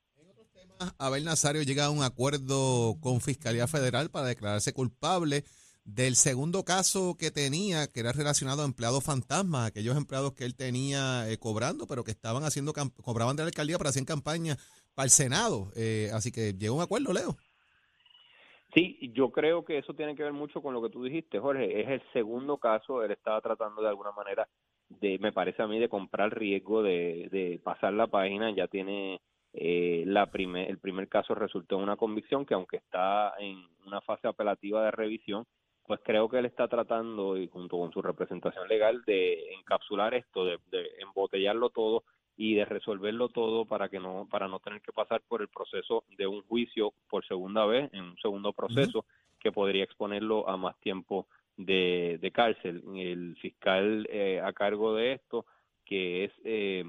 Abel 0.97 1.23
Nazario 1.23 1.63
llega 1.63 1.85
a 1.85 1.91
un 1.91 2.03
acuerdo 2.03 2.95
con 2.99 3.21
Fiscalía 3.21 3.67
Federal 3.67 4.09
para 4.09 4.27
declararse 4.27 4.73
culpable 4.73 5.43
del 5.85 6.15
segundo 6.15 6.63
caso 6.63 7.15
que 7.19 7.31
tenía, 7.31 7.87
que 7.87 7.99
era 7.99 8.11
relacionado 8.11 8.61
a 8.61 8.65
empleados 8.65 9.03
fantasmas, 9.03 9.67
aquellos 9.67 9.97
empleados 9.97 10.33
que 10.33 10.45
él 10.45 10.55
tenía 10.55 11.29
eh, 11.29 11.37
cobrando, 11.37 11.87
pero 11.87 12.03
que 12.03 12.11
estaban 12.11 12.43
haciendo, 12.43 12.73
cobraban 13.03 13.35
de 13.35 13.43
la 13.43 13.47
alcaldía 13.47 13.77
para 13.77 13.89
hacer 13.89 14.05
campaña 14.05 14.55
para 14.95 15.05
el 15.05 15.11
Senado. 15.11 15.71
Eh, 15.75 16.09
así 16.13 16.31
que 16.31 16.53
llegó 16.53 16.75
un 16.75 16.83
acuerdo, 16.83 17.13
Leo. 17.13 17.35
Sí, 18.73 18.97
yo 19.13 19.31
creo 19.31 19.63
que 19.63 19.77
eso 19.77 19.93
tiene 19.93 20.15
que 20.15 20.23
ver 20.23 20.33
mucho 20.33 20.61
con 20.61 20.73
lo 20.73 20.81
que 20.81 20.89
tú 20.89 21.03
dijiste, 21.03 21.39
Jorge. 21.39 21.81
Es 21.81 21.89
el 21.89 22.01
segundo 22.11 22.57
caso, 22.57 23.03
él 23.03 23.11
estaba 23.11 23.39
tratando 23.41 23.81
de 23.81 23.89
alguna 23.89 24.11
manera 24.11 24.47
de, 24.89 25.19
me 25.19 25.31
parece 25.31 25.61
a 25.61 25.67
mí, 25.67 25.79
de 25.79 25.89
comprar 25.89 26.37
riesgo 26.37 26.81
de, 26.81 27.29
de 27.31 27.59
pasar 27.63 27.93
la 27.93 28.07
página. 28.07 28.55
Ya 28.55 28.67
tiene 28.67 29.21
eh, 29.53 30.03
la 30.07 30.31
primer, 30.31 30.69
el 30.69 30.79
primer 30.79 31.07
caso 31.07 31.35
resultó 31.35 31.75
en 31.75 31.83
una 31.83 31.97
convicción 31.97 32.45
que 32.45 32.55
aunque 32.55 32.77
está 32.77 33.33
en 33.37 33.63
una 33.85 34.01
fase 34.01 34.27
apelativa 34.27 34.83
de 34.83 34.91
revisión, 34.91 35.45
pues 35.85 35.99
creo 36.03 36.29
que 36.29 36.39
él 36.39 36.45
está 36.45 36.67
tratando, 36.67 37.37
y 37.37 37.47
junto 37.47 37.77
con 37.77 37.91
su 37.91 38.01
representación 38.01 38.67
legal, 38.67 39.03
de 39.05 39.53
encapsular 39.53 40.13
esto, 40.13 40.45
de, 40.45 40.59
de 40.71 40.89
embotellarlo 40.99 41.69
todo 41.69 42.03
y 42.35 42.55
de 42.55 42.65
resolverlo 42.65 43.29
todo 43.29 43.65
para 43.65 43.89
que 43.89 43.99
no 43.99 44.27
para 44.29 44.47
no 44.47 44.59
tener 44.59 44.81
que 44.81 44.91
pasar 44.91 45.21
por 45.27 45.41
el 45.41 45.49
proceso 45.49 46.03
de 46.17 46.25
un 46.25 46.41
juicio 46.43 46.91
por 47.07 47.23
segunda 47.27 47.65
vez 47.65 47.93
en 47.93 48.03
un 48.05 48.17
segundo 48.17 48.53
proceso 48.53 49.05
que 49.39 49.51
podría 49.51 49.83
exponerlo 49.83 50.49
a 50.49 50.57
más 50.57 50.75
tiempo 50.79 51.27
de, 51.57 52.17
de 52.19 52.31
cárcel. 52.31 52.81
El 52.95 53.35
fiscal 53.37 54.07
eh, 54.09 54.41
a 54.43 54.51
cargo 54.53 54.95
de 54.95 55.13
esto, 55.13 55.45
que 55.85 56.23
es, 56.23 56.31
eh, 56.43 56.83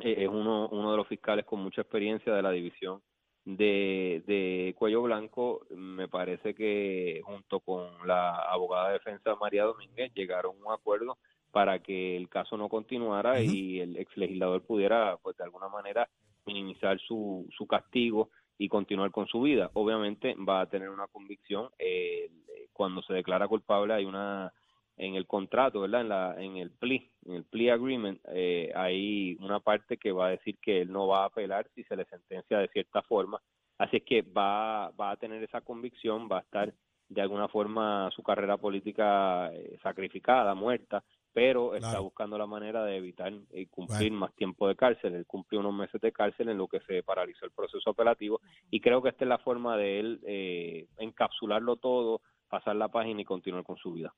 es 0.00 0.28
uno, 0.28 0.68
uno 0.70 0.90
de 0.90 0.96
los 0.96 1.06
fiscales 1.06 1.44
con 1.44 1.60
mucha 1.60 1.82
experiencia 1.82 2.34
de 2.34 2.42
la 2.42 2.50
división 2.50 3.00
de, 3.44 4.22
de 4.26 4.74
Cuello 4.78 5.02
Blanco, 5.02 5.66
me 5.70 6.08
parece 6.08 6.54
que 6.54 7.20
junto 7.24 7.60
con 7.60 8.06
la 8.06 8.36
abogada 8.36 8.88
de 8.88 8.94
defensa 8.94 9.34
María 9.36 9.64
Domínguez 9.64 10.12
llegaron 10.14 10.56
a 10.56 10.66
un 10.66 10.72
acuerdo 10.72 11.18
para 11.50 11.80
que 11.80 12.16
el 12.16 12.28
caso 12.28 12.56
no 12.56 12.68
continuara 12.68 13.40
y 13.40 13.80
el 13.80 13.96
ex 13.96 14.16
legislador 14.16 14.62
pudiera, 14.62 15.16
pues 15.22 15.36
de 15.36 15.44
alguna 15.44 15.68
manera, 15.68 16.08
minimizar 16.46 16.98
su, 17.00 17.46
su 17.56 17.66
castigo 17.66 18.30
y 18.56 18.68
continuar 18.68 19.10
con 19.10 19.26
su 19.26 19.40
vida. 19.40 19.70
Obviamente 19.74 20.36
va 20.36 20.60
a 20.60 20.68
tener 20.68 20.90
una 20.90 21.06
convicción. 21.08 21.70
Eh, 21.78 22.30
cuando 22.72 23.02
se 23.02 23.14
declara 23.14 23.48
culpable 23.48 23.94
hay 23.94 24.04
una 24.04 24.52
en 25.00 25.14
el 25.14 25.26
contrato, 25.26 25.80
¿verdad? 25.80 26.02
En, 26.02 26.08
la, 26.10 26.34
en 26.38 26.56
el 26.58 26.70
plea, 26.70 27.00
en 27.24 27.32
el 27.32 27.44
plea 27.44 27.74
agreement, 27.74 28.20
eh, 28.34 28.70
hay 28.76 29.34
una 29.40 29.58
parte 29.58 29.96
que 29.96 30.12
va 30.12 30.26
a 30.26 30.30
decir 30.30 30.58
que 30.60 30.82
él 30.82 30.92
no 30.92 31.06
va 31.06 31.22
a 31.22 31.26
apelar 31.26 31.66
si 31.74 31.82
se 31.84 31.96
le 31.96 32.04
sentencia 32.04 32.58
de 32.58 32.68
cierta 32.68 33.00
forma. 33.02 33.40
Así 33.78 33.96
es 33.96 34.02
que 34.04 34.20
va, 34.20 34.90
va 34.90 35.12
a 35.12 35.16
tener 35.16 35.42
esa 35.42 35.62
convicción, 35.62 36.28
va 36.30 36.38
a 36.38 36.42
estar 36.42 36.74
de 37.08 37.22
alguna 37.22 37.48
forma 37.48 38.10
su 38.14 38.22
carrera 38.22 38.58
política 38.58 39.50
eh, 39.54 39.78
sacrificada, 39.82 40.54
muerta, 40.54 41.02
pero 41.32 41.74
está 41.74 41.98
buscando 42.00 42.36
la 42.36 42.46
manera 42.46 42.84
de 42.84 42.96
evitar 42.96 43.32
y 43.52 43.66
cumplir 43.66 44.12
más 44.12 44.34
tiempo 44.34 44.68
de 44.68 44.76
cárcel. 44.76 45.14
Él 45.14 45.24
cumplió 45.26 45.60
unos 45.60 45.74
meses 45.74 45.98
de 46.00 46.12
cárcel 46.12 46.50
en 46.50 46.58
lo 46.58 46.68
que 46.68 46.80
se 46.80 47.02
paralizó 47.02 47.46
el 47.46 47.52
proceso 47.52 47.90
apelativo 47.90 48.40
y 48.70 48.80
creo 48.80 49.00
que 49.00 49.08
esta 49.08 49.24
es 49.24 49.28
la 49.28 49.38
forma 49.38 49.78
de 49.78 50.00
él 50.00 50.20
eh, 50.26 50.88
encapsularlo 50.98 51.76
todo, 51.76 52.20
pasar 52.50 52.76
la 52.76 52.88
página 52.88 53.22
y 53.22 53.24
continuar 53.24 53.64
con 53.64 53.78
su 53.78 53.94
vida. 53.94 54.12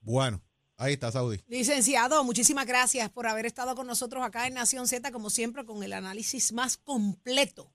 Bueno, 0.00 0.42
ahí 0.76 0.94
está, 0.94 1.10
Saudi. 1.10 1.40
Licenciado, 1.48 2.22
muchísimas 2.24 2.66
gracias 2.66 3.10
por 3.10 3.26
haber 3.26 3.46
estado 3.46 3.74
con 3.74 3.86
nosotros 3.86 4.24
acá 4.24 4.46
en 4.46 4.54
Nación 4.54 4.86
Z, 4.86 5.10
como 5.12 5.30
siempre, 5.30 5.64
con 5.64 5.82
el 5.82 5.92
análisis 5.92 6.52
más 6.52 6.76
completo. 6.76 7.72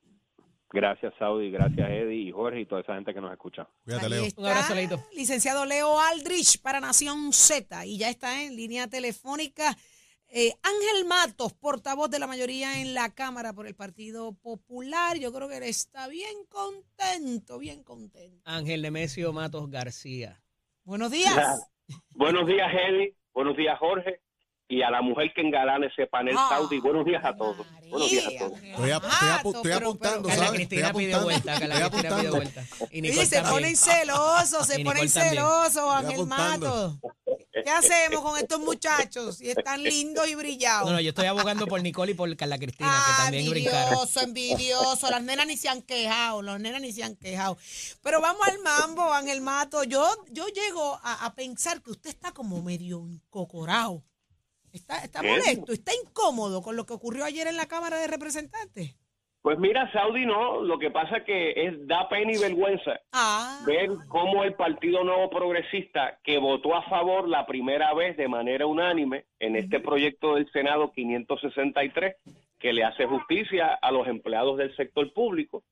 Gracias, 0.74 1.13
Saudi, 1.20 1.51
gracias, 1.51 1.90
Eddie 1.90 2.30
y 2.30 2.32
Jorge 2.32 2.62
y 2.62 2.66
toda 2.66 2.80
esa 2.82 2.96
gente 2.96 3.13
que 3.13 3.20
nos 3.20 3.32
escucha. 3.34 3.68
Cuídate, 3.84 4.06
Ahí 4.06 4.12
Leo. 4.12 4.24
está, 4.24 4.42
Un 4.42 4.48
abrazo, 4.48 4.74
Leito. 4.75 5.06
Licenciado 5.13 5.66
Leo 5.66 6.00
Aldrich 6.00 6.62
para 6.62 6.80
Nación 6.80 7.34
Z 7.34 7.86
y 7.86 7.98
ya 7.98 8.10
está 8.10 8.42
en 8.44 8.56
línea 8.56 8.88
telefónica 8.88 9.78
eh, 10.34 10.54
Ángel 10.63 11.06
Matos, 11.10 11.51
portavoz 11.51 12.10
de 12.10 12.18
la 12.18 12.25
mayoría 12.25 12.80
en 12.80 12.94
la 12.94 13.13
Cámara 13.13 13.51
por 13.51 13.68
el 13.68 13.75
Partido 13.75 14.32
Popular. 14.32 15.18
Yo 15.18 15.34
creo 15.34 15.50
que 15.50 15.58
él 15.58 15.63
está 15.63 16.08
bien 16.08 16.46
contento, 16.48 17.60
bien 17.60 17.84
contento. 17.84 18.42
Ángel 18.46 18.82
Nemesio 18.82 19.34
Matos 19.34 19.70
García. 19.70 20.42
Buenos 20.86 21.12
días. 21.12 21.36
Buenos 22.12 22.48
días, 22.48 22.67
Eddie. 22.74 23.15
Buenos 23.33 23.55
días, 23.57 23.77
Jorge. 23.79 24.19
Y 24.67 24.81
a 24.83 24.89
la 24.89 25.01
mujer 25.01 25.33
que 25.36 25.41
engalane 25.41 25.88
ese 25.88 26.07
panel 26.07 26.33
Ah, 26.38 26.48
Saudi. 26.50 26.79
Buenos 26.79 27.03
días 27.05 27.24
a 27.25 27.36
todos. 27.36 27.69
María, 27.74 27.89
Buenos 27.89 28.10
días 28.10 28.25
a 28.25 28.38
todos. 28.39 28.53
Estoy, 28.63 28.91
ap- 28.91 29.03
estoy 29.03 29.27
Matos, 29.29 29.55
estoy 29.55 29.71
pero- 29.71 29.77
apuntando, 29.89 30.29
pero- 30.29 30.29
Carla 30.29 30.45
¿sabes? 30.45 30.62
Estoy 30.62 30.81
apuntando. 30.81 31.24
vuelta, 31.24 31.60
Carla 31.60 31.75
estoy 31.75 31.89
Cristina 31.89 32.10
apuntando. 32.15 32.31
vuelta. 32.38 32.63
Y 32.91 33.01
Nicole 33.01 33.25
se 33.25 33.36
también. 33.36 33.53
ponen 33.53 33.75
celosos, 33.75 34.67
se 34.67 34.79
Y 34.81 34.83
ponen 34.86 35.10
celosos, 35.10 35.93
Ángel 35.93 36.13
apuntando. 36.13 37.00
¿Qué 37.63 37.70
hacemos 37.70 38.22
con 38.22 38.38
estos 38.38 38.60
muchachos? 38.60 39.38
Si 39.38 39.50
están 39.50 39.82
lindos 39.84 40.27
y 40.27 40.36
brillados. 40.36 40.88
No, 40.88 40.94
no, 40.94 41.01
yo 41.01 41.10
estoy 41.10 41.25
abogando 41.27 41.68
por 41.68 41.82
Nicole 41.82 42.12
y 42.12 42.15
por 42.15 42.36
Carla 42.36 42.58
Cristina, 42.58 42.89
que 42.89 43.12
Ah, 43.13 43.22
también 43.24 43.50
brincaron. 43.50 43.82
envidioso, 43.94 44.22
envidioso. 44.22 45.10
Las 45.10 45.24
nenas 45.24 45.48
ni 45.48 45.58
se 45.58 45.70
han 45.70 45.82
quejado, 45.82 46.41
las 46.41 46.60
nenas 46.60 46.82
ni 46.82 46.91
se 46.94 47.03
han 47.03 47.15
quejado. 47.15 47.58
Pero 48.01 48.22
vamos 48.22 48.48
al 48.48 48.60
mambo, 48.60 49.12
Ángel 49.13 49.41
Mato. 49.41 49.84
Yo, 49.84 50.08
yo 50.32 50.48
llego 50.48 51.00
a, 51.03 51.25
a 51.25 51.36
pensar 51.36 51.82
que 51.82 51.91
usted 51.91 52.10
está 52.10 52.32
como 52.32 52.62
medio 52.62 53.00
encocorado. 53.08 54.03
Está, 54.72 55.00
está 55.00 55.22
molesto, 55.22 55.74
está 55.74 55.91
incómodo 55.94 56.62
con 56.62 56.77
lo 56.77 56.86
que 56.86 56.94
ocurrió 56.94 57.25
ayer 57.25 57.46
en 57.48 57.58
la 57.58 57.65
Cámara 57.68 57.98
de 57.98 58.08
Representantes. 58.08 58.96
Pues 59.41 59.57
mira, 59.57 59.91
Saudi 59.91 60.25
no. 60.25 60.62
Lo 60.62 60.77
que 60.77 60.91
pasa 60.91 61.24
que 61.24 61.53
es 61.55 61.88
da 61.88 62.07
pena 62.10 62.31
y 62.31 62.38
vergüenza 62.38 63.00
Ah, 63.12 63.60
ver 63.65 63.89
cómo 64.07 64.43
el 64.43 64.53
Partido 64.53 65.03
Nuevo 65.03 65.29
Progresista, 65.29 66.19
que 66.24 66.38
votó 66.38 66.75
a 66.75 66.83
favor 66.83 67.27
la 67.27 67.45
primera 67.45 67.93
vez 67.93 68.17
de 68.17 68.27
manera 68.27 68.67
unánime 68.67 69.25
en 69.39 69.55
este 69.55 69.79
proyecto 69.79 70.36
del 70.36 70.50
Senado 70.51 70.91
563, 70.91 72.15
que 72.60 72.74
le 72.74 72.83
hace 72.83 73.05
justicia 73.07 73.74
a 73.74 73.91
los 73.91 74.07
empleados 74.07 74.57
del 74.57 74.75
sector 74.75 75.12
público, 75.13 75.63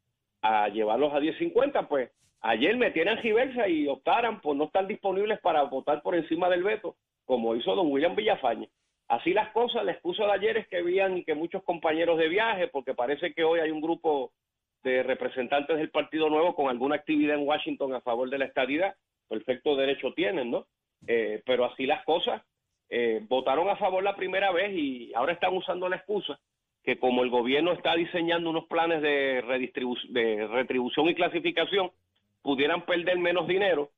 a 0.42 0.68
llevarlos 0.70 1.14
a 1.14 1.20
1050, 1.20 1.88
pues 1.88 2.10
ayer 2.42 2.76
metieran 2.76 3.22
reversa 3.22 3.68
y 3.68 3.88
optaran 3.88 4.42
por 4.42 4.56
no 4.56 4.66
estar 4.66 4.88
disponibles 4.88 5.40
para 5.42 5.64
votar 5.64 6.02
por 6.02 6.16
encima 6.16 6.50
del 6.50 6.64
veto, 6.64 6.96
como 7.26 7.56
hizo 7.56 7.76
don 7.76 7.92
William 7.92 8.16
Villafañe. 8.16 8.70
Así 9.10 9.34
las 9.34 9.50
cosas, 9.54 9.84
la 9.84 9.92
excusa 9.92 10.24
de 10.26 10.34
ayer 10.34 10.58
es 10.58 10.68
que 10.68 10.78
habían 10.78 11.24
que 11.24 11.34
muchos 11.34 11.64
compañeros 11.64 12.20
de 12.20 12.30
viaje, 12.30 12.68
porque 12.68 12.94
parece 12.94 13.34
que 13.34 13.44
hoy 13.44 13.60
hay 13.60 13.72
un 13.72 13.82
grupo 13.82 14.32
de 14.84 15.02
representantes 15.02 15.78
del 15.78 15.90
Partido 15.90 16.30
Nuevo 16.30 16.56
con 16.56 16.70
alguna 16.70 16.96
actividad 16.96 17.36
en 17.36 17.48
Washington 17.48 17.94
a 17.96 18.02
favor 18.02 18.30
de 18.30 18.38
la 18.38 18.46
estadidad, 18.46 18.96
perfecto 19.28 19.76
derecho 19.76 20.14
tienen, 20.14 20.52
¿no? 20.52 20.68
Eh, 21.08 21.42
pero 21.44 21.66
así 21.66 21.88
las 21.88 22.06
cosas, 22.06 22.44
eh, 22.88 23.26
votaron 23.28 23.68
a 23.68 23.78
favor 23.78 24.04
la 24.04 24.16
primera 24.16 24.52
vez 24.52 24.72
y 24.78 25.12
ahora 25.16 25.34
están 25.34 25.56
usando 25.56 25.90
la 25.90 25.96
excusa 25.96 26.40
que 26.84 27.00
como 27.00 27.24
el 27.24 27.32
gobierno 27.32 27.74
está 27.74 27.96
diseñando 27.96 28.52
unos 28.52 28.66
planes 28.66 29.02
de, 29.02 29.42
de 30.10 30.48
retribución 30.48 31.08
y 31.08 31.16
clasificación, 31.16 31.92
pudieran 32.44 32.86
perder 32.86 33.18
menos 33.18 33.48
dinero, 33.48 33.90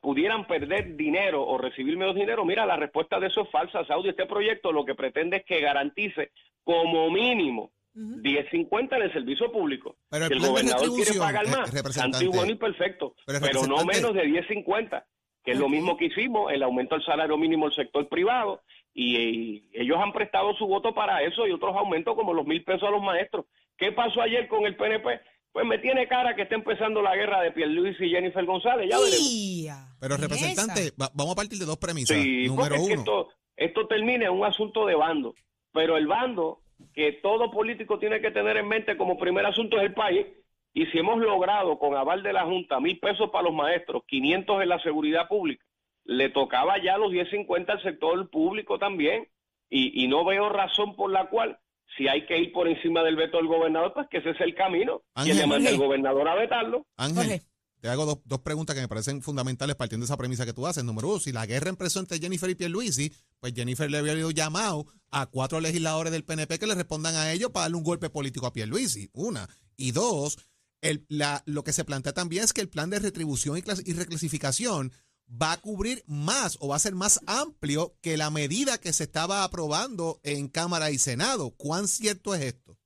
pudieran 0.00 0.46
perder 0.46 0.96
dinero 0.96 1.44
o 1.46 1.58
recibir 1.58 1.96
menos 1.96 2.14
dinero, 2.14 2.44
mira, 2.44 2.64
la 2.66 2.76
respuesta 2.76 3.18
de 3.18 3.26
eso 3.28 3.42
es 3.42 3.50
falsa, 3.50 3.84
Saudi. 3.84 4.10
Este 4.10 4.26
proyecto 4.26 4.72
lo 4.72 4.84
que 4.84 4.94
pretende 4.94 5.38
es 5.38 5.44
que 5.44 5.60
garantice 5.60 6.30
como 6.62 7.10
mínimo 7.10 7.72
10.50 7.94 8.96
en 8.96 9.02
el 9.02 9.12
servicio 9.12 9.52
público. 9.52 9.96
Pero 10.08 10.26
el 10.26 10.40
si 10.40 10.46
gobernador 10.46 10.94
quiere 10.94 11.18
pagar 11.18 11.46
eh, 11.46 11.50
más, 11.50 11.72
representante, 11.72 12.18
santo 12.18 12.24
y 12.24 12.36
bueno 12.36 12.52
y 12.52 12.56
perfecto, 12.56 13.14
pero 13.26 13.40
pero, 13.40 13.66
no 13.66 13.84
menos 13.84 14.14
de 14.14 14.24
10.50, 14.24 15.04
que 15.44 15.52
es 15.52 15.58
lo 15.58 15.68
mismo 15.68 15.96
que 15.96 16.06
hicimos, 16.06 16.52
el 16.52 16.62
aumento 16.62 16.96
del 16.96 17.04
salario 17.04 17.36
mínimo 17.36 17.66
del 17.66 17.74
sector 17.74 18.08
privado, 18.08 18.62
y, 18.92 19.16
y 19.16 19.68
ellos 19.72 19.98
han 20.00 20.12
prestado 20.12 20.54
su 20.54 20.66
voto 20.66 20.94
para 20.94 21.22
eso 21.22 21.46
y 21.46 21.52
otros 21.52 21.76
aumentos 21.76 22.14
como 22.14 22.32
los 22.32 22.46
mil 22.46 22.62
pesos 22.64 22.88
a 22.88 22.92
los 22.92 23.02
maestros. 23.02 23.46
¿Qué 23.76 23.92
pasó 23.92 24.22
ayer 24.22 24.48
con 24.48 24.66
el 24.66 24.76
PNP? 24.76 25.20
Pues 25.54 25.64
me 25.66 25.78
tiene 25.78 26.08
cara 26.08 26.34
que 26.34 26.42
está 26.42 26.56
empezando 26.56 27.00
la 27.00 27.14
guerra 27.14 27.40
de 27.40 27.52
Pierluis 27.52 27.96
y 28.00 28.10
Jennifer 28.10 28.44
González, 28.44 28.90
ya 28.90 28.98
veremos. 28.98 29.30
¡Ia! 29.32 29.86
Pero 30.00 30.16
representante, 30.16 30.90
va- 31.00 31.10
vamos 31.14 31.34
a 31.34 31.36
partir 31.36 31.58
de 31.60 31.64
dos 31.64 31.78
premisas. 31.78 32.16
Sí, 32.16 32.48
Número 32.48 32.74
es 32.74 32.80
que 32.80 32.92
uno. 32.92 33.00
esto, 33.00 33.28
esto 33.56 33.86
termina 33.86 34.24
en 34.26 34.32
un 34.32 34.44
asunto 34.44 34.84
de 34.84 34.96
bando, 34.96 35.36
pero 35.72 35.96
el 35.96 36.08
bando 36.08 36.58
que 36.92 37.12
todo 37.22 37.52
político 37.52 38.00
tiene 38.00 38.20
que 38.20 38.32
tener 38.32 38.56
en 38.56 38.66
mente 38.66 38.96
como 38.96 39.16
primer 39.16 39.46
asunto 39.46 39.76
es 39.78 39.84
el 39.84 39.94
país. 39.94 40.26
Y 40.74 40.86
si 40.86 40.98
hemos 40.98 41.18
logrado 41.20 41.78
con 41.78 41.94
aval 41.94 42.24
de 42.24 42.32
la 42.32 42.44
Junta 42.44 42.80
mil 42.80 42.98
pesos 42.98 43.30
para 43.30 43.44
los 43.44 43.54
maestros, 43.54 44.02
500 44.08 44.60
en 44.60 44.68
la 44.68 44.80
seguridad 44.80 45.28
pública, 45.28 45.64
le 46.02 46.30
tocaba 46.30 46.82
ya 46.82 46.98
los 46.98 47.12
10.50 47.12 47.70
al 47.70 47.82
sector 47.82 48.28
público 48.28 48.76
también. 48.80 49.28
Y, 49.70 50.02
y 50.04 50.08
no 50.08 50.24
veo 50.24 50.48
razón 50.48 50.96
por 50.96 51.12
la 51.12 51.26
cual, 51.30 51.58
si 51.96 52.08
hay 52.08 52.26
que 52.26 52.38
ir 52.38 52.52
por 52.52 52.66
encima 52.68 53.02
del 53.02 53.16
veto 53.16 53.36
del 53.36 53.46
gobernador, 53.46 53.92
pues 53.94 54.06
que 54.10 54.18
ese 54.18 54.30
es 54.30 54.40
el 54.40 54.54
camino. 54.54 55.02
y 55.24 55.32
le 55.32 55.46
manda 55.46 55.70
el 55.70 55.76
Jorge. 55.76 55.86
gobernador 55.86 56.28
a 56.28 56.34
vetarlo. 56.34 56.86
Ángel, 56.96 57.16
Jorge. 57.16 57.42
te 57.80 57.88
hago 57.88 58.04
dos, 58.06 58.18
dos 58.24 58.40
preguntas 58.40 58.74
que 58.74 58.82
me 58.82 58.88
parecen 58.88 59.22
fundamentales 59.22 59.76
partiendo 59.76 60.04
de 60.04 60.06
esa 60.06 60.16
premisa 60.16 60.44
que 60.44 60.52
tú 60.52 60.66
haces. 60.66 60.82
Número 60.84 61.08
uno, 61.08 61.20
si 61.20 61.30
la 61.32 61.46
guerra 61.46 61.68
empezó 61.70 62.00
entre 62.00 62.18
Jennifer 62.18 62.48
y 62.50 62.54
Pierluisi, 62.54 63.12
pues 63.40 63.52
Jennifer 63.54 63.90
le 63.90 63.98
había 63.98 64.14
ido 64.14 64.30
llamado 64.30 64.86
a 65.10 65.26
cuatro 65.26 65.60
legisladores 65.60 66.12
del 66.12 66.24
PNP 66.24 66.58
que 66.58 66.66
le 66.66 66.74
respondan 66.74 67.14
a 67.14 67.30
ellos 67.32 67.50
para 67.50 67.64
darle 67.64 67.76
un 67.76 67.84
golpe 67.84 68.10
político 68.10 68.46
a 68.46 68.52
Pierluisi. 68.52 69.10
Una. 69.12 69.48
Y 69.76 69.92
dos, 69.92 70.38
el, 70.80 71.04
la, 71.08 71.42
lo 71.46 71.62
que 71.62 71.72
se 71.72 71.84
plantea 71.84 72.12
también 72.12 72.42
es 72.44 72.52
que 72.52 72.60
el 72.60 72.68
plan 72.68 72.90
de 72.90 72.98
retribución 72.98 73.56
y, 73.58 73.62
clas- 73.62 73.82
y 73.86 73.92
reclasificación 73.92 74.92
va 75.28 75.52
a 75.52 75.60
cubrir 75.60 76.02
más 76.06 76.58
o 76.60 76.68
va 76.68 76.76
a 76.76 76.80
ser 76.80 76.94
más 76.94 77.20
amplio 77.26 77.92
que 78.02 78.16
la 78.16 78.30
medida 78.30 78.80
que 78.80 78.92
se 78.92 79.04
estaba 79.04 79.44
aprobando 79.44 80.18
en 80.22 80.48
Cámara 80.48 80.90
y 80.90 80.98
Senado. 80.98 81.52
¿Cuán 81.56 81.88
cierto 81.88 82.34
es 82.34 82.42
esto? 82.42 82.76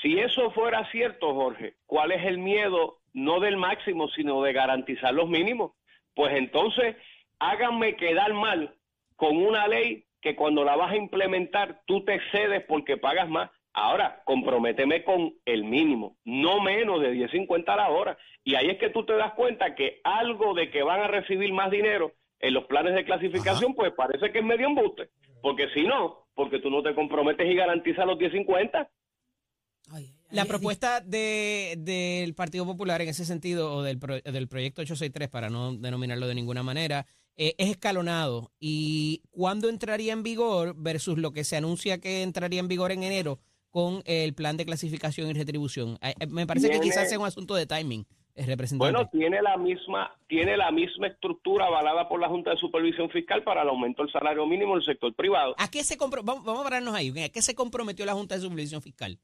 Si 0.00 0.18
eso 0.18 0.50
fuera 0.50 0.90
cierto, 0.90 1.34
Jorge, 1.34 1.76
¿cuál 1.86 2.12
es 2.12 2.24
el 2.26 2.38
miedo 2.38 2.98
no 3.12 3.40
del 3.40 3.56
máximo, 3.56 4.08
sino 4.08 4.42
de 4.42 4.52
garantizar 4.52 5.14
los 5.14 5.28
mínimos? 5.28 5.72
Pues 6.14 6.34
entonces 6.36 6.96
háganme 7.38 7.96
quedar 7.96 8.32
mal 8.34 8.74
con 9.16 9.36
una 9.36 9.68
ley 9.68 10.06
que 10.20 10.36
cuando 10.36 10.64
la 10.64 10.76
vas 10.76 10.92
a 10.92 10.96
implementar 10.96 11.82
tú 11.86 12.04
te 12.04 12.14
excedes 12.14 12.64
porque 12.66 12.96
pagas 12.96 13.28
más. 13.28 13.50
Ahora, 13.74 14.22
comprométeme 14.26 15.02
con 15.02 15.34
el 15.46 15.64
mínimo, 15.64 16.18
no 16.24 16.60
menos 16.60 17.00
de 17.00 17.14
10.50 17.14 17.64
a 17.68 17.76
la 17.76 17.88
hora. 17.90 18.18
Y 18.44 18.54
ahí 18.54 18.68
es 18.70 18.78
que 18.78 18.90
tú 18.90 19.06
te 19.06 19.14
das 19.14 19.32
cuenta 19.34 19.74
que 19.74 20.00
algo 20.04 20.52
de 20.54 20.70
que 20.70 20.82
van 20.82 21.00
a 21.00 21.08
recibir 21.08 21.52
más 21.54 21.70
dinero 21.70 22.12
en 22.40 22.54
los 22.54 22.64
planes 22.66 22.94
de 22.94 23.04
clasificación, 23.04 23.74
pues 23.74 23.92
parece 23.96 24.30
que 24.30 24.40
es 24.40 24.44
medio 24.44 24.66
embuste. 24.66 25.10
Porque 25.40 25.68
si 25.74 25.82
no, 25.84 26.26
porque 26.34 26.58
tú 26.58 26.70
no 26.70 26.82
te 26.82 26.94
comprometes 26.94 27.50
y 27.50 27.54
garantizas 27.54 28.04
los 28.06 28.18
10.50. 28.18 28.88
Ay, 29.90 30.04
ay, 30.04 30.14
La 30.30 30.44
propuesta 30.44 31.00
de, 31.00 31.74
del 31.78 32.34
Partido 32.34 32.66
Popular 32.66 33.00
en 33.00 33.08
ese 33.08 33.24
sentido, 33.24 33.74
o 33.74 33.82
del, 33.82 33.98
pro- 33.98 34.20
del 34.20 34.48
proyecto 34.48 34.82
863, 34.82 35.28
para 35.28 35.48
no 35.50 35.74
denominarlo 35.76 36.26
de 36.28 36.34
ninguna 36.34 36.62
manera, 36.62 37.06
eh, 37.36 37.54
es 37.58 37.70
escalonado. 37.70 38.52
¿Y 38.60 39.22
cuándo 39.30 39.68
entraría 39.68 40.12
en 40.12 40.22
vigor 40.22 40.74
versus 40.76 41.16
lo 41.18 41.32
que 41.32 41.44
se 41.44 41.56
anuncia 41.56 41.98
que 42.00 42.22
entraría 42.22 42.60
en 42.60 42.68
vigor 42.68 42.92
en 42.92 43.02
enero 43.02 43.38
con 43.72 44.02
el 44.06 44.34
plan 44.34 44.56
de 44.56 44.64
clasificación 44.64 45.30
y 45.30 45.32
retribución? 45.32 45.98
Eh, 46.02 46.14
eh, 46.20 46.26
me 46.28 46.46
parece 46.46 46.70
que 46.70 46.78
quizás 46.78 47.08
sea 47.08 47.18
un 47.18 47.26
asunto 47.26 47.56
de 47.56 47.66
timing, 47.66 48.06
representante. 48.36 48.92
Bueno, 48.92 49.08
tiene 49.10 49.42
la 49.42 49.56
misma 49.56 50.14
tiene 50.28 50.56
la 50.56 50.70
misma 50.70 51.08
estructura 51.08 51.66
avalada 51.66 52.08
por 52.08 52.20
la 52.20 52.28
Junta 52.28 52.50
de 52.50 52.58
Supervisión 52.58 53.10
Fiscal 53.10 53.42
para 53.42 53.62
el 53.62 53.68
aumento 53.68 54.02
del 54.02 54.12
salario 54.12 54.46
mínimo 54.46 54.74
del 54.74 54.84
sector 54.84 55.12
privado. 55.14 55.56
¿A 55.58 55.68
qué 55.68 55.82
se 55.82 55.96
vamos, 55.96 56.44
vamos 56.44 56.60
a 56.60 56.64
pararnos 56.64 56.94
ahí. 56.94 57.10
¿A 57.20 57.28
qué 57.30 57.42
se 57.42 57.54
comprometió 57.54 58.06
la 58.06 58.12
Junta 58.12 58.36
de 58.36 58.42
Supervisión 58.42 58.82
Fiscal? 58.82 59.18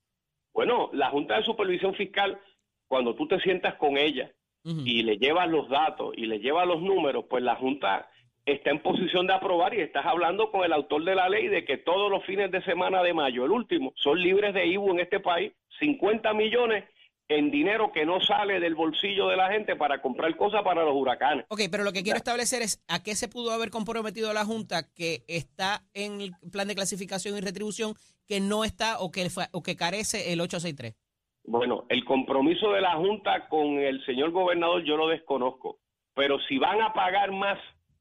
Bueno, 0.53 0.91
la 0.93 1.11
Junta 1.11 1.37
de 1.37 1.45
Supervisión 1.45 1.95
Fiscal, 1.95 2.41
cuando 2.89 3.15
tú 3.15 3.29
te 3.29 3.39
sientas 3.41 3.77
con 3.77 3.97
ella 3.97 4.33
y 4.65 5.03
le 5.03 5.17
llevas 5.17 5.49
los 5.49 5.69
datos 5.71 6.13
y 6.17 6.27
le 6.27 6.41
llevas 6.41 6.67
los 6.67 6.83
números, 6.83 7.25
pues 7.31 7.43
la 7.43 7.57
Junta 7.57 8.11
está 8.53 8.71
en 8.71 8.81
posición 8.81 9.27
de 9.27 9.35
aprobar 9.35 9.75
y 9.75 9.81
estás 9.81 10.07
hablando 10.07 10.51
con 10.51 10.65
el 10.65 10.73
autor 10.73 11.05
de 11.05 11.15
la 11.15 11.29
ley 11.29 11.49
de 11.49 11.65
que 11.65 11.77
todos 11.77 12.11
los 12.11 12.25
fines 12.25 12.51
de 12.51 12.63
semana 12.63 13.03
de 13.03 13.13
mayo, 13.13 13.45
el 13.45 13.51
último, 13.51 13.93
son 13.97 14.21
libres 14.21 14.55
de 14.55 14.67
IVU 14.67 14.93
en 14.93 15.01
este 15.01 15.21
país, 15.21 15.53
50 15.79 16.33
millones 16.35 16.85
en 17.29 17.51
dinero 17.51 17.93
que 17.93 18.07
no 18.07 18.21
sale 18.21 18.59
del 18.59 18.75
bolsillo 18.75 19.29
de 19.29 19.37
la 19.37 19.51
gente 19.53 19.77
para 19.77 20.01
comprar 20.01 20.35
cosas 20.37 20.63
para 20.63 20.83
los 20.83 20.95
huracanes. 20.95 21.45
Ok, 21.49 21.61
pero 21.71 21.85
lo 21.85 21.93
que 21.93 22.03
quiero 22.03 22.17
establecer 22.17 22.63
es 22.63 22.83
a 22.89 23.03
qué 23.03 23.15
se 23.15 23.29
pudo 23.29 23.53
haber 23.53 23.71
comprometido 23.71 24.33
la 24.33 24.47
Junta 24.47 24.83
que 24.95 25.25
está 25.29 25.83
en 25.93 26.23
el 26.23 26.33
plan 26.51 26.69
de 26.69 26.75
clasificación 26.75 27.37
y 27.37 27.43
retribución 27.43 27.93
que 28.27 28.41
no 28.41 28.65
está 28.65 28.99
o 29.01 29.11
que, 29.11 29.29
o 29.53 29.63
que 29.63 29.77
carece 29.77 30.33
el 30.33 30.41
863. 30.41 30.97
Bueno, 31.45 31.85
el 31.91 32.05
compromiso 32.05 32.73
de 32.73 32.81
la 32.81 32.97
Junta 32.97 33.49
con 33.49 33.79
el 33.79 34.05
señor 34.07 34.31
gobernador 34.31 34.83
yo 34.85 34.97
lo 34.97 35.09
desconozco, 35.09 35.79
pero 36.15 36.39
si 36.49 36.59
van 36.59 36.81
a 36.81 36.95
pagar 36.95 37.31
más, 37.33 37.59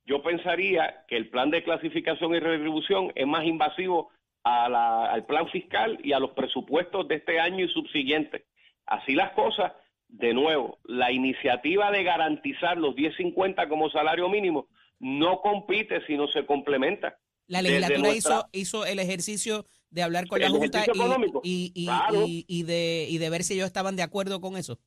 yo 0.08 0.22
pensaría 0.24 1.04
que 1.08 1.18
el 1.18 1.30
plan 1.30 1.52
de 1.52 1.64
clasificación 1.64 2.34
y 2.34 2.40
retribución 2.40 3.12
es 3.14 3.28
más 3.28 3.44
invasivo 3.46 4.10
a 4.44 4.70
la- 4.70 5.12
al 5.12 5.26
plan 5.26 5.48
fiscal 5.50 6.00
y 6.04 6.14
a 6.14 6.20
los 6.20 6.32
presupuestos 6.32 7.08
de 7.10 7.16
este 7.16 7.40
año 7.40 7.66
y 7.66 7.70
subsiguientes. 7.70 8.44
Así 8.86 9.14
las 9.14 9.32
cosas, 9.32 9.74
de 10.08 10.34
nuevo, 10.34 10.80
la 10.86 11.12
iniciativa 11.12 11.92
de 11.92 12.04
garantizar 12.04 12.78
los 12.78 12.96
10.50 12.96 13.68
como 13.68 13.90
salario 13.90 14.30
mínimo 14.30 14.68
no 15.00 15.42
compite, 15.42 16.00
sino 16.08 16.28
se 16.30 16.46
complementa. 16.46 17.18
La 17.48 17.62
legislatura 17.62 18.00
nuestra- 18.00 18.36
hizo, 18.36 18.50
hizo 18.54 18.86
el 18.86 19.00
ejercicio 19.00 19.66
de 19.90 20.04
hablar 20.04 20.28
con 20.28 20.40
la 20.40 20.50
Junta 20.50 20.80
ejercicio 20.80 20.94
y, 20.96 20.98
económico. 21.06 21.42
y, 21.44 21.72
y- 21.76 21.86
Claro. 21.86 22.24
y- 22.26 22.46
y 22.48 22.64
de, 22.64 23.08
y 23.10 23.18
de 23.18 23.30
ver 23.30 23.44
si 23.44 23.54
ellos 23.56 23.68
estaban 23.68 23.96
de 23.98 24.04
acuerdo 24.04 24.40
con 24.40 24.56
eso, 24.58 24.80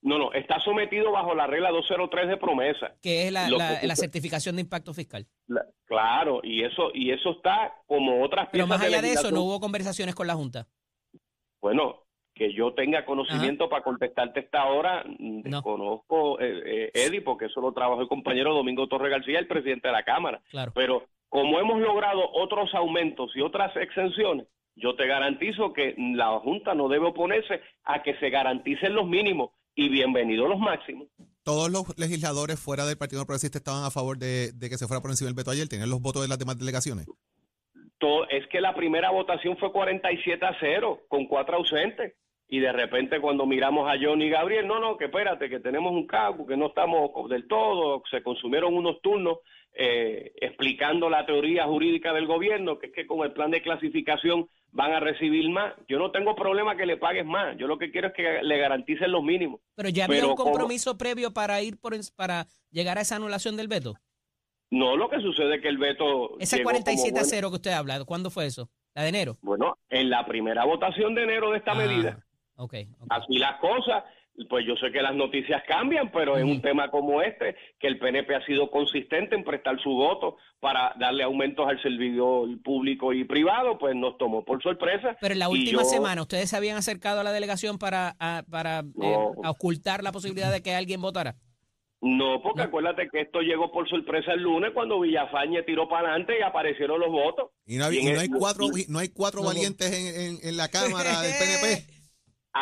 No, 0.00 0.16
no, 0.16 0.32
está 0.32 0.60
sometido 0.60 1.10
bajo 1.10 1.34
la 1.34 1.46
regla 1.48 1.70
203 1.70 2.28
de 2.28 2.36
promesa. 2.36 2.92
que 3.02 3.26
es 3.26 3.32
la, 3.32 3.48
Lo 3.48 3.58
la- 3.58 3.80
que- 3.80 3.86
la 3.86 3.96
certificación 3.96 4.54
de 4.56 4.62
impacto 4.62 4.94
fiscal. 4.94 5.26
La- 5.48 5.66
claro, 5.86 6.40
y 6.44 6.62
eso 6.62 6.90
y 6.94 7.10
eso 7.10 7.30
está 7.32 7.74
como 7.86 8.22
otras 8.22 8.48
Pero 8.52 8.66
más 8.66 8.80
allá 8.80 9.02
de 9.02 9.12
eso, 9.12 9.30
no 9.30 9.42
hubo 9.42 9.58
conversaciones 9.60 10.14
con 10.14 10.26
la 10.28 10.34
Junta. 10.34 10.66
Bueno, 11.60 12.04
que 12.34 12.52
yo 12.54 12.72
tenga 12.74 13.04
conocimiento 13.04 13.68
para 13.68 13.82
contestarte 13.82 14.40
esta 14.40 14.66
hora, 14.66 15.02
mm, 15.18 15.38
No. 15.44 15.56
desconozco, 15.56 16.40
eh, 16.40 16.62
eh, 16.64 16.90
Eddie, 16.94 17.20
porque 17.22 17.46
eso 17.46 17.60
lo 17.60 17.72
trabajó 17.72 18.00
el 18.00 18.08
compañero 18.08 18.54
Domingo 18.54 18.86
Torre 18.86 19.10
García, 19.10 19.40
el 19.40 19.48
presidente 19.48 19.88
de 19.88 19.92
la 19.92 20.04
Cámara. 20.04 20.40
Claro. 20.50 20.70
Pero 20.74 21.08
como 21.28 21.58
hemos 21.58 21.80
logrado 21.80 22.30
otros 22.34 22.72
aumentos 22.74 23.32
y 23.34 23.40
otras 23.40 23.74
exenciones, 23.76 24.46
yo 24.76 24.94
te 24.94 25.08
garantizo 25.08 25.72
que 25.72 25.94
la 26.14 26.38
Junta 26.38 26.74
no 26.74 26.88
debe 26.88 27.06
oponerse 27.06 27.60
a 27.82 28.04
que 28.04 28.14
se 28.18 28.30
garanticen 28.30 28.94
los 28.94 29.08
mínimos 29.08 29.50
y 29.78 29.88
bienvenidos 29.88 30.48
los 30.48 30.58
máximos. 30.58 31.06
Todos 31.44 31.70
los 31.70 31.96
legisladores 31.96 32.58
fuera 32.58 32.84
del 32.84 32.98
Partido 32.98 33.24
Progresista 33.24 33.58
estaban 33.58 33.84
a 33.84 33.92
favor 33.92 34.18
de, 34.18 34.50
de 34.52 34.68
que 34.68 34.76
se 34.76 34.88
fuera 34.88 35.00
por 35.00 35.12
encima 35.12 35.28
del 35.28 35.36
veto 35.36 35.52
ayer, 35.52 35.68
tenían 35.68 35.88
los 35.88 36.02
votos 36.02 36.20
de 36.22 36.28
las 36.28 36.36
demás 36.36 36.58
delegaciones. 36.58 37.06
todo, 37.98 38.28
es 38.28 38.44
que 38.48 38.60
la 38.60 38.74
primera 38.74 39.10
votación 39.10 39.56
fue 39.56 39.70
47 39.70 40.44
a 40.44 40.56
0, 40.58 41.02
con 41.06 41.26
cuatro 41.26 41.58
ausentes. 41.58 42.14
Y 42.48 42.58
de 42.58 42.72
repente 42.72 43.20
cuando 43.20 43.46
miramos 43.46 43.88
a 43.88 43.96
Johnny 44.00 44.24
y 44.24 44.30
Gabriel, 44.30 44.66
no, 44.66 44.80
no, 44.80 44.96
que 44.96 45.04
espérate, 45.04 45.48
que 45.48 45.60
tenemos 45.60 45.92
un 45.92 46.08
cargo, 46.08 46.44
que 46.44 46.56
no 46.56 46.68
estamos 46.68 47.10
del 47.28 47.46
todo, 47.46 48.02
se 48.10 48.22
consumieron 48.22 48.74
unos 48.74 49.00
turnos 49.00 49.38
eh, 49.74 50.32
explicando 50.40 51.08
la 51.08 51.24
teoría 51.24 51.66
jurídica 51.66 52.12
del 52.12 52.26
gobierno, 52.26 52.80
que 52.80 52.86
es 52.86 52.92
que 52.92 53.06
con 53.06 53.24
el 53.24 53.32
plan 53.32 53.52
de 53.52 53.62
clasificación 53.62 54.48
van 54.72 54.92
a 54.92 55.00
recibir 55.00 55.48
más. 55.50 55.74
Yo 55.88 55.98
no 55.98 56.10
tengo 56.10 56.34
problema 56.34 56.76
que 56.76 56.86
le 56.86 56.96
pagues 56.96 57.24
más, 57.24 57.56
yo 57.56 57.66
lo 57.66 57.78
que 57.78 57.90
quiero 57.90 58.08
es 58.08 58.14
que 58.14 58.42
le 58.42 58.58
garanticen 58.58 59.10
los 59.12 59.22
mínimos. 59.22 59.60
Pero 59.74 59.88
ya 59.88 60.04
había 60.04 60.16
Pero 60.18 60.30
un 60.30 60.36
como- 60.36 60.50
compromiso 60.52 60.96
previo 60.98 61.32
para 61.32 61.60
ir 61.62 61.78
por 61.78 61.94
para 62.16 62.46
llegar 62.70 62.98
a 62.98 63.02
esa 63.02 63.16
anulación 63.16 63.56
del 63.56 63.68
veto. 63.68 63.94
No, 64.70 64.96
lo 64.96 65.08
que 65.08 65.20
sucede 65.20 65.56
es 65.56 65.62
que 65.62 65.68
el 65.68 65.78
veto... 65.78 66.38
Ese 66.38 66.56
llegó 66.58 66.66
47 66.70 67.08
como 67.10 67.18
a 67.18 67.22
bueno. 67.22 67.30
0 67.30 67.50
que 67.50 67.54
usted 67.56 67.70
habla, 67.72 68.04
¿cuándo 68.04 68.30
fue 68.30 68.44
eso? 68.46 68.68
¿La 68.94 69.02
de 69.02 69.08
enero? 69.08 69.36
Bueno, 69.40 69.78
en 69.88 70.10
la 70.10 70.26
primera 70.26 70.64
votación 70.66 71.14
de 71.14 71.22
enero 71.24 71.50
de 71.52 71.58
esta 71.58 71.72
Ah, 71.72 71.74
medida. 71.76 72.18
Ok, 72.56 72.74
ok. 73.00 73.06
así 73.10 73.38
las 73.38 73.58
cosas, 73.60 74.04
pues 74.48 74.64
yo 74.66 74.76
sé 74.76 74.92
que 74.92 75.02
las 75.02 75.14
noticias 75.14 75.62
cambian, 75.66 76.10
pero 76.12 76.38
en 76.38 76.46
un 76.48 76.60
tema 76.62 76.90
como 76.90 77.20
este, 77.22 77.56
que 77.80 77.86
el 77.88 77.98
PNP 77.98 78.34
ha 78.36 78.44
sido 78.46 78.70
consistente 78.70 79.34
en 79.34 79.44
prestar 79.44 79.80
su 79.82 79.90
voto 79.90 80.36
para 80.60 80.94
darle 80.98 81.24
aumentos 81.24 81.66
al 81.68 81.80
servidor 81.82 82.48
público 82.62 83.12
y 83.12 83.24
privado, 83.24 83.78
pues 83.78 83.96
nos 83.96 84.16
tomó 84.18 84.44
por 84.44 84.62
sorpresa. 84.62 85.16
Pero 85.20 85.32
en 85.32 85.38
la 85.40 85.48
última 85.48 85.82
yo- 85.82 85.88
semana, 85.88 86.22
¿ustedes 86.22 86.50
se 86.50 86.56
habían 86.56 86.76
acercado 86.76 87.20
a 87.20 87.24
la 87.24 87.32
delegación 87.32 87.78
para, 87.78 88.14
a- 88.20 88.44
para 88.50 88.80
eh, 88.80 89.16
a 89.42 89.50
ocultar 89.50 90.02
la 90.02 90.12
posibilidad 90.12 90.52
de 90.52 90.62
que 90.62 90.74
alguien 90.74 91.00
votara? 91.00 91.36
No, 92.00 92.40
porque 92.42 92.62
acuérdate 92.62 93.08
que 93.10 93.22
esto 93.22 93.40
llegó 93.40 93.72
por 93.72 93.88
sorpresa 93.88 94.32
el 94.32 94.42
lunes 94.42 94.70
cuando 94.72 95.00
Villafañe 95.00 95.64
tiró 95.64 95.88
para 95.88 96.10
adelante 96.10 96.34
y 96.38 96.42
aparecieron 96.42 97.00
los 97.00 97.10
votos. 97.10 97.50
Y 97.66 97.76
no 97.76 97.86
hay, 97.86 97.98
Y 97.98 98.04
no 98.12 98.20
hay 98.20 98.28
cuatro, 98.28 98.66
no 98.88 98.98
hay 99.00 99.08
cuatro 99.08 99.40
No. 99.40 99.46
valientes 99.48 99.92
en, 99.92 100.20
en- 100.36 100.48
en 100.48 100.56
la 100.56 100.68
Cámara 100.68 101.20
del 101.22 101.32
PNP. 101.32 101.97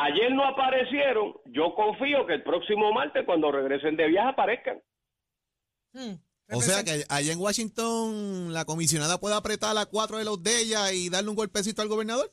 Ayer 0.04 0.30
no 0.32 0.44
aparecieron, 0.44 1.34
yo 1.46 1.74
confío 1.74 2.26
que 2.26 2.34
el 2.34 2.42
próximo 2.42 2.92
martes 2.92 3.24
cuando 3.24 3.50
regresen 3.50 3.96
de 3.96 4.08
viaje 4.08 4.28
aparezcan. 4.28 4.82
Hmm. 5.92 6.14
O 6.52 6.60
sea 6.60 6.84
que 6.84 7.04
allá 7.08 7.32
en 7.32 7.40
Washington 7.40 8.52
la 8.52 8.64
comisionada 8.64 9.18
puede 9.18 9.34
apretar 9.34 9.76
a 9.78 9.86
cuatro 9.86 10.18
de 10.18 10.24
los 10.24 10.42
de 10.42 10.60
ella 10.60 10.92
y 10.92 11.08
darle 11.08 11.30
un 11.30 11.36
golpecito 11.36 11.82
al 11.82 11.88
gobernador. 11.88 12.30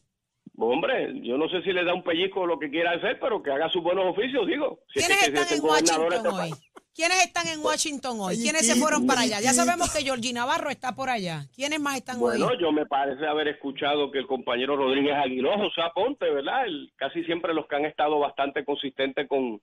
Hombre, 0.57 1.19
yo 1.23 1.37
no 1.37 1.47
sé 1.49 1.61
si 1.63 1.71
le 1.71 1.83
da 1.83 1.93
un 1.95 2.03
pellizco 2.03 2.41
o 2.41 2.45
lo 2.45 2.59
que 2.59 2.69
quiera 2.69 2.91
hacer, 2.91 3.17
pero 3.19 3.41
que 3.41 3.51
haga 3.51 3.69
sus 3.69 3.81
buenos 3.81 4.05
oficios, 4.05 4.45
digo. 4.45 4.81
Si 4.93 4.99
es 4.99 5.07
¿Quiénes 5.07 5.25
que- 5.25 5.31
que 5.33 5.39
están 5.39 5.57
en 5.57 5.63
Washington 5.63 6.13
este 6.13 6.27
hoy? 6.27 6.51
¿Quiénes 6.95 7.25
están 7.25 7.47
en 7.47 7.59
Washington 7.65 8.19
hoy? 8.19 8.37
¿Quiénes 8.37 8.67
se 8.67 8.75
fueron 8.75 9.07
para 9.07 9.21
allá? 9.21 9.41
Ya 9.41 9.51
sabemos 9.53 9.91
que 9.91 10.03
Georgie 10.03 10.31
Navarro 10.31 10.69
está 10.69 10.93
por 10.93 11.09
allá. 11.09 11.47
¿Quiénes 11.55 11.79
más 11.79 11.97
están 11.97 12.19
Bueno, 12.19 12.47
hoy? 12.47 12.57
yo 12.61 12.71
me 12.71 12.85
parece 12.85 13.25
haber 13.25 13.47
escuchado 13.47 14.11
que 14.11 14.19
el 14.19 14.27
compañero 14.27 14.75
Rodríguez 14.75 15.15
Aguiló, 15.15 15.53
o 15.55 15.71
sea, 15.73 15.89
Ponte, 15.91 16.29
¿verdad? 16.29 16.65
El- 16.67 16.93
casi 16.95 17.23
siempre 17.23 17.53
los 17.55 17.65
que 17.67 17.77
han 17.77 17.85
estado 17.85 18.19
bastante 18.19 18.63
consistentes 18.63 19.27
con, 19.27 19.59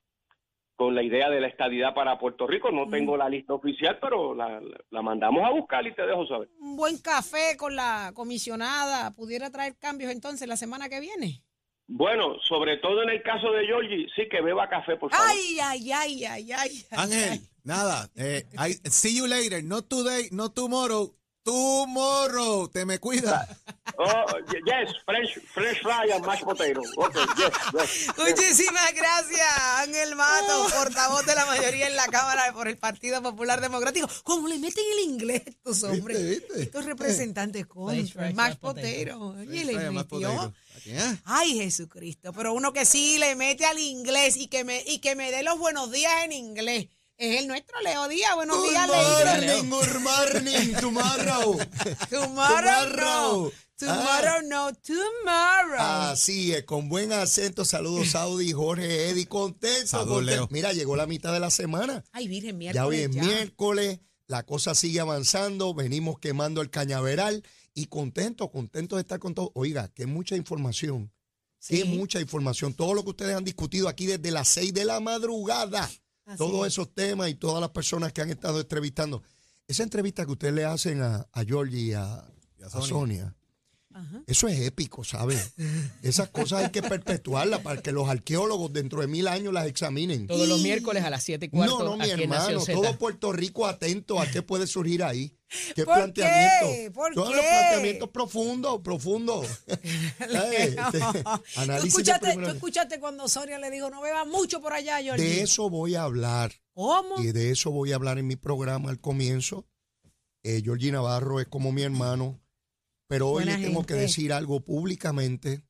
con 0.74 0.94
la 0.96 1.04
idea 1.04 1.30
de 1.30 1.40
la 1.40 1.46
estadidad 1.46 1.94
para 1.94 2.18
Puerto 2.18 2.48
Rico. 2.48 2.72
No 2.72 2.88
tengo 2.90 3.16
la 3.16 3.28
lista 3.28 3.54
oficial, 3.54 3.98
pero 4.00 4.34
la, 4.34 4.60
la- 4.60 4.78
la 4.90 5.02
mandamos 5.02 5.44
a 5.44 5.50
buscar 5.50 5.86
y 5.86 5.94
te 5.94 6.02
dejo 6.04 6.26
saber. 6.26 6.48
Un 6.58 6.74
buen 6.76 6.98
café 6.98 7.56
con 7.56 7.76
la 7.76 8.10
comisionada 8.12 9.12
pudiera 9.12 9.50
traer 9.50 9.76
cambios 9.78 10.10
entonces 10.10 10.48
la 10.48 10.56
semana 10.56 10.88
que 10.88 10.98
viene. 10.98 11.44
Bueno, 11.92 12.36
sobre 12.48 12.76
todo 12.76 13.02
en 13.02 13.10
el 13.10 13.20
caso 13.22 13.50
de 13.50 13.66
Georgie, 13.66 14.06
sí 14.14 14.28
que 14.30 14.40
beba 14.40 14.68
café, 14.68 14.96
por 14.96 15.10
favor. 15.10 15.26
Ay, 15.28 15.58
ay, 15.60 15.90
ay, 15.92 16.24
ay, 16.24 16.52
ay. 16.52 16.52
ay, 16.52 16.84
Ángel, 16.92 17.40
nada. 17.64 18.08
Eh, 18.14 18.44
I- 18.56 18.88
see 18.88 19.16
you 19.16 19.26
later. 19.26 19.60
Not 19.64 19.88
today, 19.88 20.28
not 20.30 20.54
tomorrow. 20.54 21.12
Tomorrow. 21.42 22.68
Te 22.68 22.84
me 22.84 22.98
cuida. 22.98 23.48
Oh, 23.96 24.24
yes, 24.66 24.94
French, 25.04 25.38
French 25.52 25.80
fry 25.80 26.10
and 26.14 26.24
mashed 26.24 26.44
potato. 26.44 26.80
Okay, 26.96 27.24
yes, 27.36 27.72
yes. 27.72 28.16
Muchísimas 28.16 28.94
gracias, 28.94 29.46
Ángel 29.78 30.14
Mato, 30.16 30.66
portavoz 30.74 31.26
de 31.26 31.34
la 31.34 31.44
mayoría 31.46 31.86
en 31.86 31.96
la 31.96 32.06
Cámara 32.06 32.52
por 32.52 32.68
el 32.68 32.78
Partido 32.78 33.20
Popular 33.22 33.60
Democrático. 33.60 34.08
¿Cómo 34.22 34.48
le 34.48 34.58
meten 34.58 34.84
el 34.94 35.10
inglés 35.10 35.42
estos 35.46 35.82
hombres? 35.82 36.18
¿Viste, 36.18 36.46
viste? 36.46 36.62
Estos 36.62 36.84
representantes 36.84 37.66
con 37.66 37.88
French 37.88 38.12
fries, 38.12 38.34
más 38.34 38.34
mashed 38.34 38.58
potato. 38.58 38.86
potero. 38.86 39.20
Oye, 39.38 39.64
le 39.64 39.90
metió. 39.90 40.54
¿eh? 40.86 41.16
Ay, 41.24 41.58
Jesucristo. 41.58 42.32
Pero 42.32 42.54
uno 42.54 42.72
que 42.72 42.84
sí 42.84 43.18
le 43.18 43.34
mete 43.34 43.66
al 43.66 43.78
inglés 43.78 44.36
y 44.36 44.46
que 44.48 44.64
me, 44.64 44.82
y 44.86 44.98
que 45.00 45.14
me 45.16 45.30
dé 45.30 45.42
los 45.42 45.58
buenos 45.58 45.90
días 45.90 46.24
en 46.24 46.32
inglés. 46.32 46.88
Es 47.20 47.38
el 47.38 47.48
nuestro 47.48 47.78
Leo 47.82 48.08
Díaz. 48.08 48.34
Buenos 48.34 48.62
días, 48.62 48.88
Leo. 48.88 49.62
good 49.64 50.00
morning, 50.00 50.72
tomorrow. 50.80 51.58
Tomorrow. 52.08 52.88
Tomorrow. 52.88 53.52
Tomorrow 53.76 54.42
no. 54.48 54.72
Tomorrow. 54.72 55.78
Así 55.78 56.54
es, 56.54 56.64
con 56.64 56.88
buen 56.88 57.12
acento. 57.12 57.66
Saludos, 57.66 58.08
Saudi, 58.12 58.52
Jorge, 58.52 59.10
Eddie, 59.10 59.26
contento. 59.26 59.86
Saludos, 59.86 60.14
contento. 60.16 60.40
Leo. 60.40 60.48
Mira, 60.50 60.72
llegó 60.72 60.96
la 60.96 61.06
mitad 61.06 61.34
de 61.34 61.40
la 61.40 61.50
semana. 61.50 62.02
Ay, 62.12 62.26
Virgen, 62.26 62.58
Ya 62.58 62.72
miércoles. 62.72 62.88
hoy 62.88 62.96
es 62.96 63.10
ya. 63.10 63.22
miércoles, 63.22 64.00
la 64.26 64.46
cosa 64.46 64.74
sigue 64.74 65.00
avanzando, 65.00 65.74
venimos 65.74 66.18
quemando 66.20 66.62
el 66.62 66.70
cañaveral 66.70 67.44
y 67.74 67.84
contento, 67.88 68.50
contento 68.50 68.96
de 68.96 69.02
estar 69.02 69.18
con 69.18 69.34
todo. 69.34 69.52
Oiga, 69.54 69.88
que 69.92 70.06
mucha 70.06 70.36
información 70.36 71.12
Qué 71.68 71.84
mucha 71.84 72.18
información. 72.18 72.72
Todo 72.72 72.94
lo 72.94 73.04
que 73.04 73.10
ustedes 73.10 73.36
han 73.36 73.44
discutido 73.44 73.88
aquí 73.90 74.06
desde 74.06 74.30
las 74.30 74.48
6 74.48 74.72
de 74.72 74.86
la 74.86 75.00
madrugada. 75.00 75.86
Así 76.30 76.38
todos 76.38 76.66
es. 76.66 76.72
esos 76.74 76.94
temas 76.94 77.28
y 77.28 77.34
todas 77.34 77.60
las 77.60 77.70
personas 77.70 78.12
que 78.12 78.22
han 78.22 78.30
estado 78.30 78.60
entrevistando. 78.60 79.22
Esa 79.66 79.82
entrevista 79.82 80.24
que 80.24 80.32
ustedes 80.32 80.54
le 80.54 80.64
hacen 80.64 81.02
a, 81.02 81.26
a 81.32 81.44
Georgie 81.44 81.80
y 81.80 81.92
a, 81.92 82.24
Y 82.58 82.62
a 82.62 82.66
a 82.66 82.70
Sonia. 82.70 82.88
Sonia, 82.88 83.36
Ajá. 83.92 84.22
eso 84.26 84.46
es 84.48 84.60
épico, 84.60 85.02
¿sabes? 85.04 85.54
Esas 86.02 86.28
cosas 86.30 86.64
hay 86.64 86.70
que 86.70 86.80
perpetuarlas 86.82 87.60
para 87.60 87.82
que 87.82 87.90
los 87.92 88.08
arqueólogos 88.08 88.72
dentro 88.72 89.00
de 89.00 89.08
mil 89.08 89.26
años 89.26 89.52
las 89.52 89.66
examinen. 89.66 90.26
Todos 90.28 90.48
los 90.48 90.60
miércoles 90.62 91.02
a 91.04 91.10
las 91.10 91.22
7 91.24 91.46
y 91.46 91.48
cuarto 91.48 91.78
No, 91.80 91.84
no, 91.84 91.96
mi 91.96 92.10
aquí 92.10 92.22
hermano, 92.22 92.64
todo 92.64 92.96
Puerto 92.98 93.32
Rico 93.32 93.66
atento 93.66 94.20
a 94.20 94.26
qué 94.28 94.42
puede 94.42 94.66
surgir 94.66 95.02
ahí. 95.02 95.36
¿Qué 95.74 95.84
¿Por 95.84 95.94
planteamiento? 95.96 96.66
qué? 96.68 96.90
¿Por 96.92 97.12
Todos 97.14 97.30
qué? 97.30 97.36
los 97.36 97.44
planteamientos 97.44 98.08
profundos, 98.10 98.80
profundos. 98.82 99.46
Eh, 100.20 100.76
este, 100.76 101.00
¿Tú 101.80 101.86
escuchaste, 101.88 102.26
primera- 102.28 102.50
tú 102.50 102.54
escuchaste 102.56 103.00
cuando 103.00 103.26
Sonia 103.28 103.58
le 103.58 103.70
dijo, 103.70 103.90
no 103.90 104.00
beba 104.00 104.24
mucho 104.24 104.60
por 104.60 104.72
allá, 104.72 104.98
Georgie? 105.02 105.24
De 105.24 105.42
eso 105.42 105.68
voy 105.68 105.96
a 105.96 106.02
hablar. 106.04 106.52
¿Cómo? 106.74 107.20
Y 107.20 107.32
de 107.32 107.50
eso 107.50 107.70
voy 107.72 107.90
a 107.92 107.96
hablar 107.96 108.18
en 108.18 108.26
mi 108.28 108.36
programa 108.36 108.90
al 108.90 109.00
comienzo. 109.00 109.66
Eh, 110.44 110.60
Georgie 110.64 110.92
Navarro 110.92 111.40
es 111.40 111.48
como 111.48 111.72
mi 111.72 111.82
hermano, 111.82 112.40
pero 113.10 113.26
hoy 113.26 113.42
Buena 113.42 113.58
le 113.58 113.66
tengo 113.66 113.84
que 113.84 113.94
decir 113.94 114.32
algo 114.32 114.60
públicamente 114.60 115.64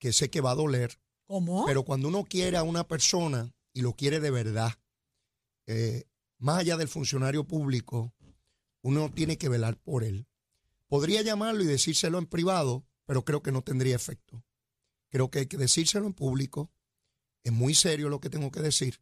que 0.00 0.12
sé 0.12 0.30
que 0.30 0.40
va 0.40 0.50
a 0.50 0.56
doler, 0.56 0.98
¿Cómo? 1.24 1.64
pero 1.64 1.84
cuando 1.84 2.08
uno 2.08 2.24
quiere 2.24 2.56
a 2.56 2.64
una 2.64 2.88
persona 2.88 3.54
y 3.72 3.82
lo 3.82 3.94
quiere 3.94 4.18
de 4.18 4.32
verdad, 4.32 4.72
eh, 5.68 6.08
más 6.38 6.58
allá 6.58 6.76
del 6.76 6.88
funcionario 6.88 7.44
público, 7.44 8.12
uno 8.82 9.12
tiene 9.12 9.38
que 9.38 9.48
velar 9.48 9.78
por 9.78 10.02
él. 10.02 10.26
Podría 10.88 11.22
llamarlo 11.22 11.62
y 11.62 11.66
decírselo 11.66 12.18
en 12.18 12.26
privado, 12.26 12.84
pero 13.04 13.24
creo 13.24 13.44
que 13.44 13.52
no 13.52 13.62
tendría 13.62 13.94
efecto. 13.94 14.44
Creo 15.08 15.30
que 15.30 15.38
hay 15.38 15.46
que 15.46 15.58
decírselo 15.58 16.06
en 16.06 16.14
público. 16.14 16.72
Es 17.44 17.52
muy 17.52 17.76
serio 17.76 18.08
lo 18.08 18.18
que 18.18 18.28
tengo 18.28 18.50
que 18.50 18.60
decir. 18.60 19.00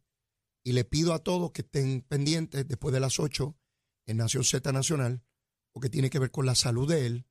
Y 0.63 0.73
le 0.73 0.85
pido 0.85 1.15
a 1.15 1.23
todos 1.23 1.51
que 1.51 1.63
estén 1.63 2.01
pendientes 2.01 2.67
después 2.67 2.93
de 2.93 2.99
las 2.99 3.19
8 3.19 3.57
en 4.05 4.17
Nación 4.17 4.43
Z 4.43 4.71
Nacional, 4.71 5.23
porque 5.71 5.89
tiene 5.89 6.11
que 6.11 6.19
ver 6.19 6.29
con 6.29 6.45
la 6.45 6.53
salud 6.53 6.87
de 6.87 7.07
él 7.07 7.25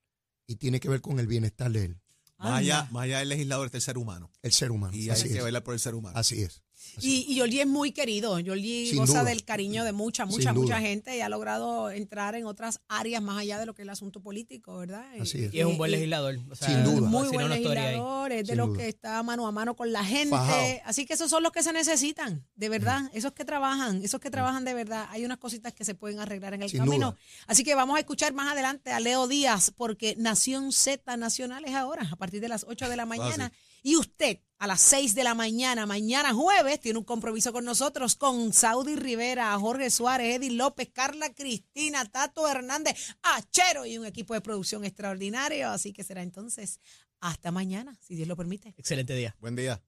y 0.47 0.57
tiene 0.57 0.81
que 0.81 0.89
ver 0.89 1.01
con 1.01 1.19
el 1.21 1.27
bienestar 1.27 1.71
de 1.71 1.85
él, 1.85 2.01
Más 2.39 2.59
allá, 2.59 2.89
más 2.91 3.05
allá 3.05 3.21
del 3.21 3.29
legislador 3.29 3.67
está 3.67 3.79
el 3.79 3.83
ser 3.83 3.97
humano. 3.99 4.31
el 4.43 4.53
ser 4.53 4.71
humano. 4.73 4.97
Y 4.97 5.09
Así 5.11 5.25
hay 5.29 5.33
que 5.35 5.39
es. 5.39 5.45
velar 5.45 5.63
por 5.63 5.75
el 5.75 5.81
ser 5.81 5.95
humano. 5.95 6.19
Así 6.19 6.43
es. 6.43 6.63
Y, 7.01 7.27
y 7.29 7.35
Yoli 7.37 7.61
es 7.61 7.67
muy 7.67 7.93
querido. 7.93 8.39
Yoli 8.39 8.87
Sin 8.89 8.99
goza 8.99 9.21
duda. 9.21 9.31
del 9.31 9.45
cariño 9.45 9.85
de 9.85 9.93
mucha, 9.93 10.25
Sin 10.25 10.33
mucha, 10.37 10.53
mucha 10.53 10.75
duda. 10.77 10.81
gente 10.81 11.17
y 11.17 11.21
ha 11.21 11.29
logrado 11.29 11.91
entrar 11.91 12.35
en 12.35 12.47
otras 12.47 12.81
áreas 12.89 13.23
más 13.23 13.39
allá 13.39 13.59
de 13.59 13.67
lo 13.67 13.75
que 13.75 13.83
es 13.83 13.85
el 13.87 13.91
asunto 13.91 14.21
político, 14.21 14.79
¿verdad? 14.79 15.05
Así 15.21 15.45
es. 15.45 15.55
Y 15.55 15.61
es 15.61 15.67
un 15.67 15.77
buen 15.77 15.91
legislador. 15.91 16.39
o 16.51 16.55
sea, 16.55 16.69
Sin 16.69 16.85
duda. 16.85 17.09
Muy 17.09 17.29
si 17.29 17.35
buen 17.35 17.49
no 17.49 17.55
legislador, 17.55 18.33
es 18.33 18.47
de 18.47 18.53
Sin 18.53 18.57
los 18.59 18.69
duda. 18.69 18.79
que 18.79 18.89
está 18.89 19.23
mano 19.23 19.47
a 19.47 19.53
mano 19.53 19.75
con 19.77 19.93
la 19.93 20.05
gente. 20.05 20.31
Fajao. 20.31 20.67
Así 20.85 21.07
que 21.07 21.15
esos 21.15 21.31
son 21.31 21.43
los 21.43 21.53
que 21.53 21.63
se 21.63 21.73
necesitan, 21.73 22.47
de 22.55 22.69
verdad. 22.69 23.11
Esos 23.13 23.33
que 23.33 23.45
trabajan, 23.45 24.03
esos 24.05 24.21
que 24.21 24.31
trabajan 24.31 24.65
de 24.65 24.75
verdad. 24.75 25.07
Hay 25.11 25.25
unas 25.25 25.39
cositas 25.39 25.73
que 25.73 25.85
se 25.85 25.95
pueden 25.95 26.21
arreglar 26.21 26.55
en 26.55 26.63
el 26.63 26.71
Sin 26.71 26.81
camino. 26.81 27.13
duda. 27.13 27.21
Así 27.47 27.65
que 27.65 27.75
vamos 27.75 27.97
a 27.97 28.01
escuchar 28.01 28.33
más 28.35 28.53
adelante 28.53 28.93
a 28.93 29.01
Leo 29.01 29.27
Díaz, 29.29 29.73
porque 29.77 30.15
Nación 30.17 30.73
Z 30.73 31.17
Nacional 31.17 31.65
es 31.65 31.75
ahora, 31.75 32.09
a 32.11 32.17
partir 32.17 32.41
de 32.41 32.49
las 32.49 32.65
8 32.69 32.89
de 32.89 32.97
la 32.97 33.07
mañana. 33.07 33.53
Y 33.87 33.97
usted, 33.97 34.41
a 34.57 34.67
las 34.67 34.81
6 34.81 35.15
de 35.15 35.25
la 35.25 35.35
mañana, 35.35 35.85
mañana 35.85 36.33
jueves, 36.33 36.81
tiene 36.81 36.99
un 36.99 37.05
compromiso 37.05 37.53
con 37.53 37.67
nosotros, 37.67 38.17
con 38.17 38.55
Saudi 38.55 38.97
Rivera, 38.97 39.55
Jorge 39.59 39.91
Suárez, 39.91 40.37
Eddie 40.37 40.53
López, 40.53 40.89
Carla 40.91 41.35
Cristina, 41.35 42.07
Tato 42.07 42.49
Hernández, 42.49 43.15
Achero 43.23 43.85
y 43.85 43.99
un 43.99 44.07
equipo 44.07 44.33
de 44.33 44.41
producción 44.41 44.87
extraordinario. 44.87 45.69
Así 45.69 45.93
que 45.93 46.03
será 46.03 46.23
entonces 46.23 46.81
hasta 47.21 47.51
mañana, 47.51 47.95
si 48.01 48.15
Dios 48.15 48.27
lo 48.27 48.37
permite. 48.37 48.73
Excelente 48.79 49.15
día. 49.15 49.37
Buen 49.39 49.55
día. 49.55 49.83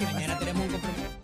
Mañana 0.00 0.40
tenemos 0.40 0.66
un 0.66 0.72
compromiso. 0.72 1.21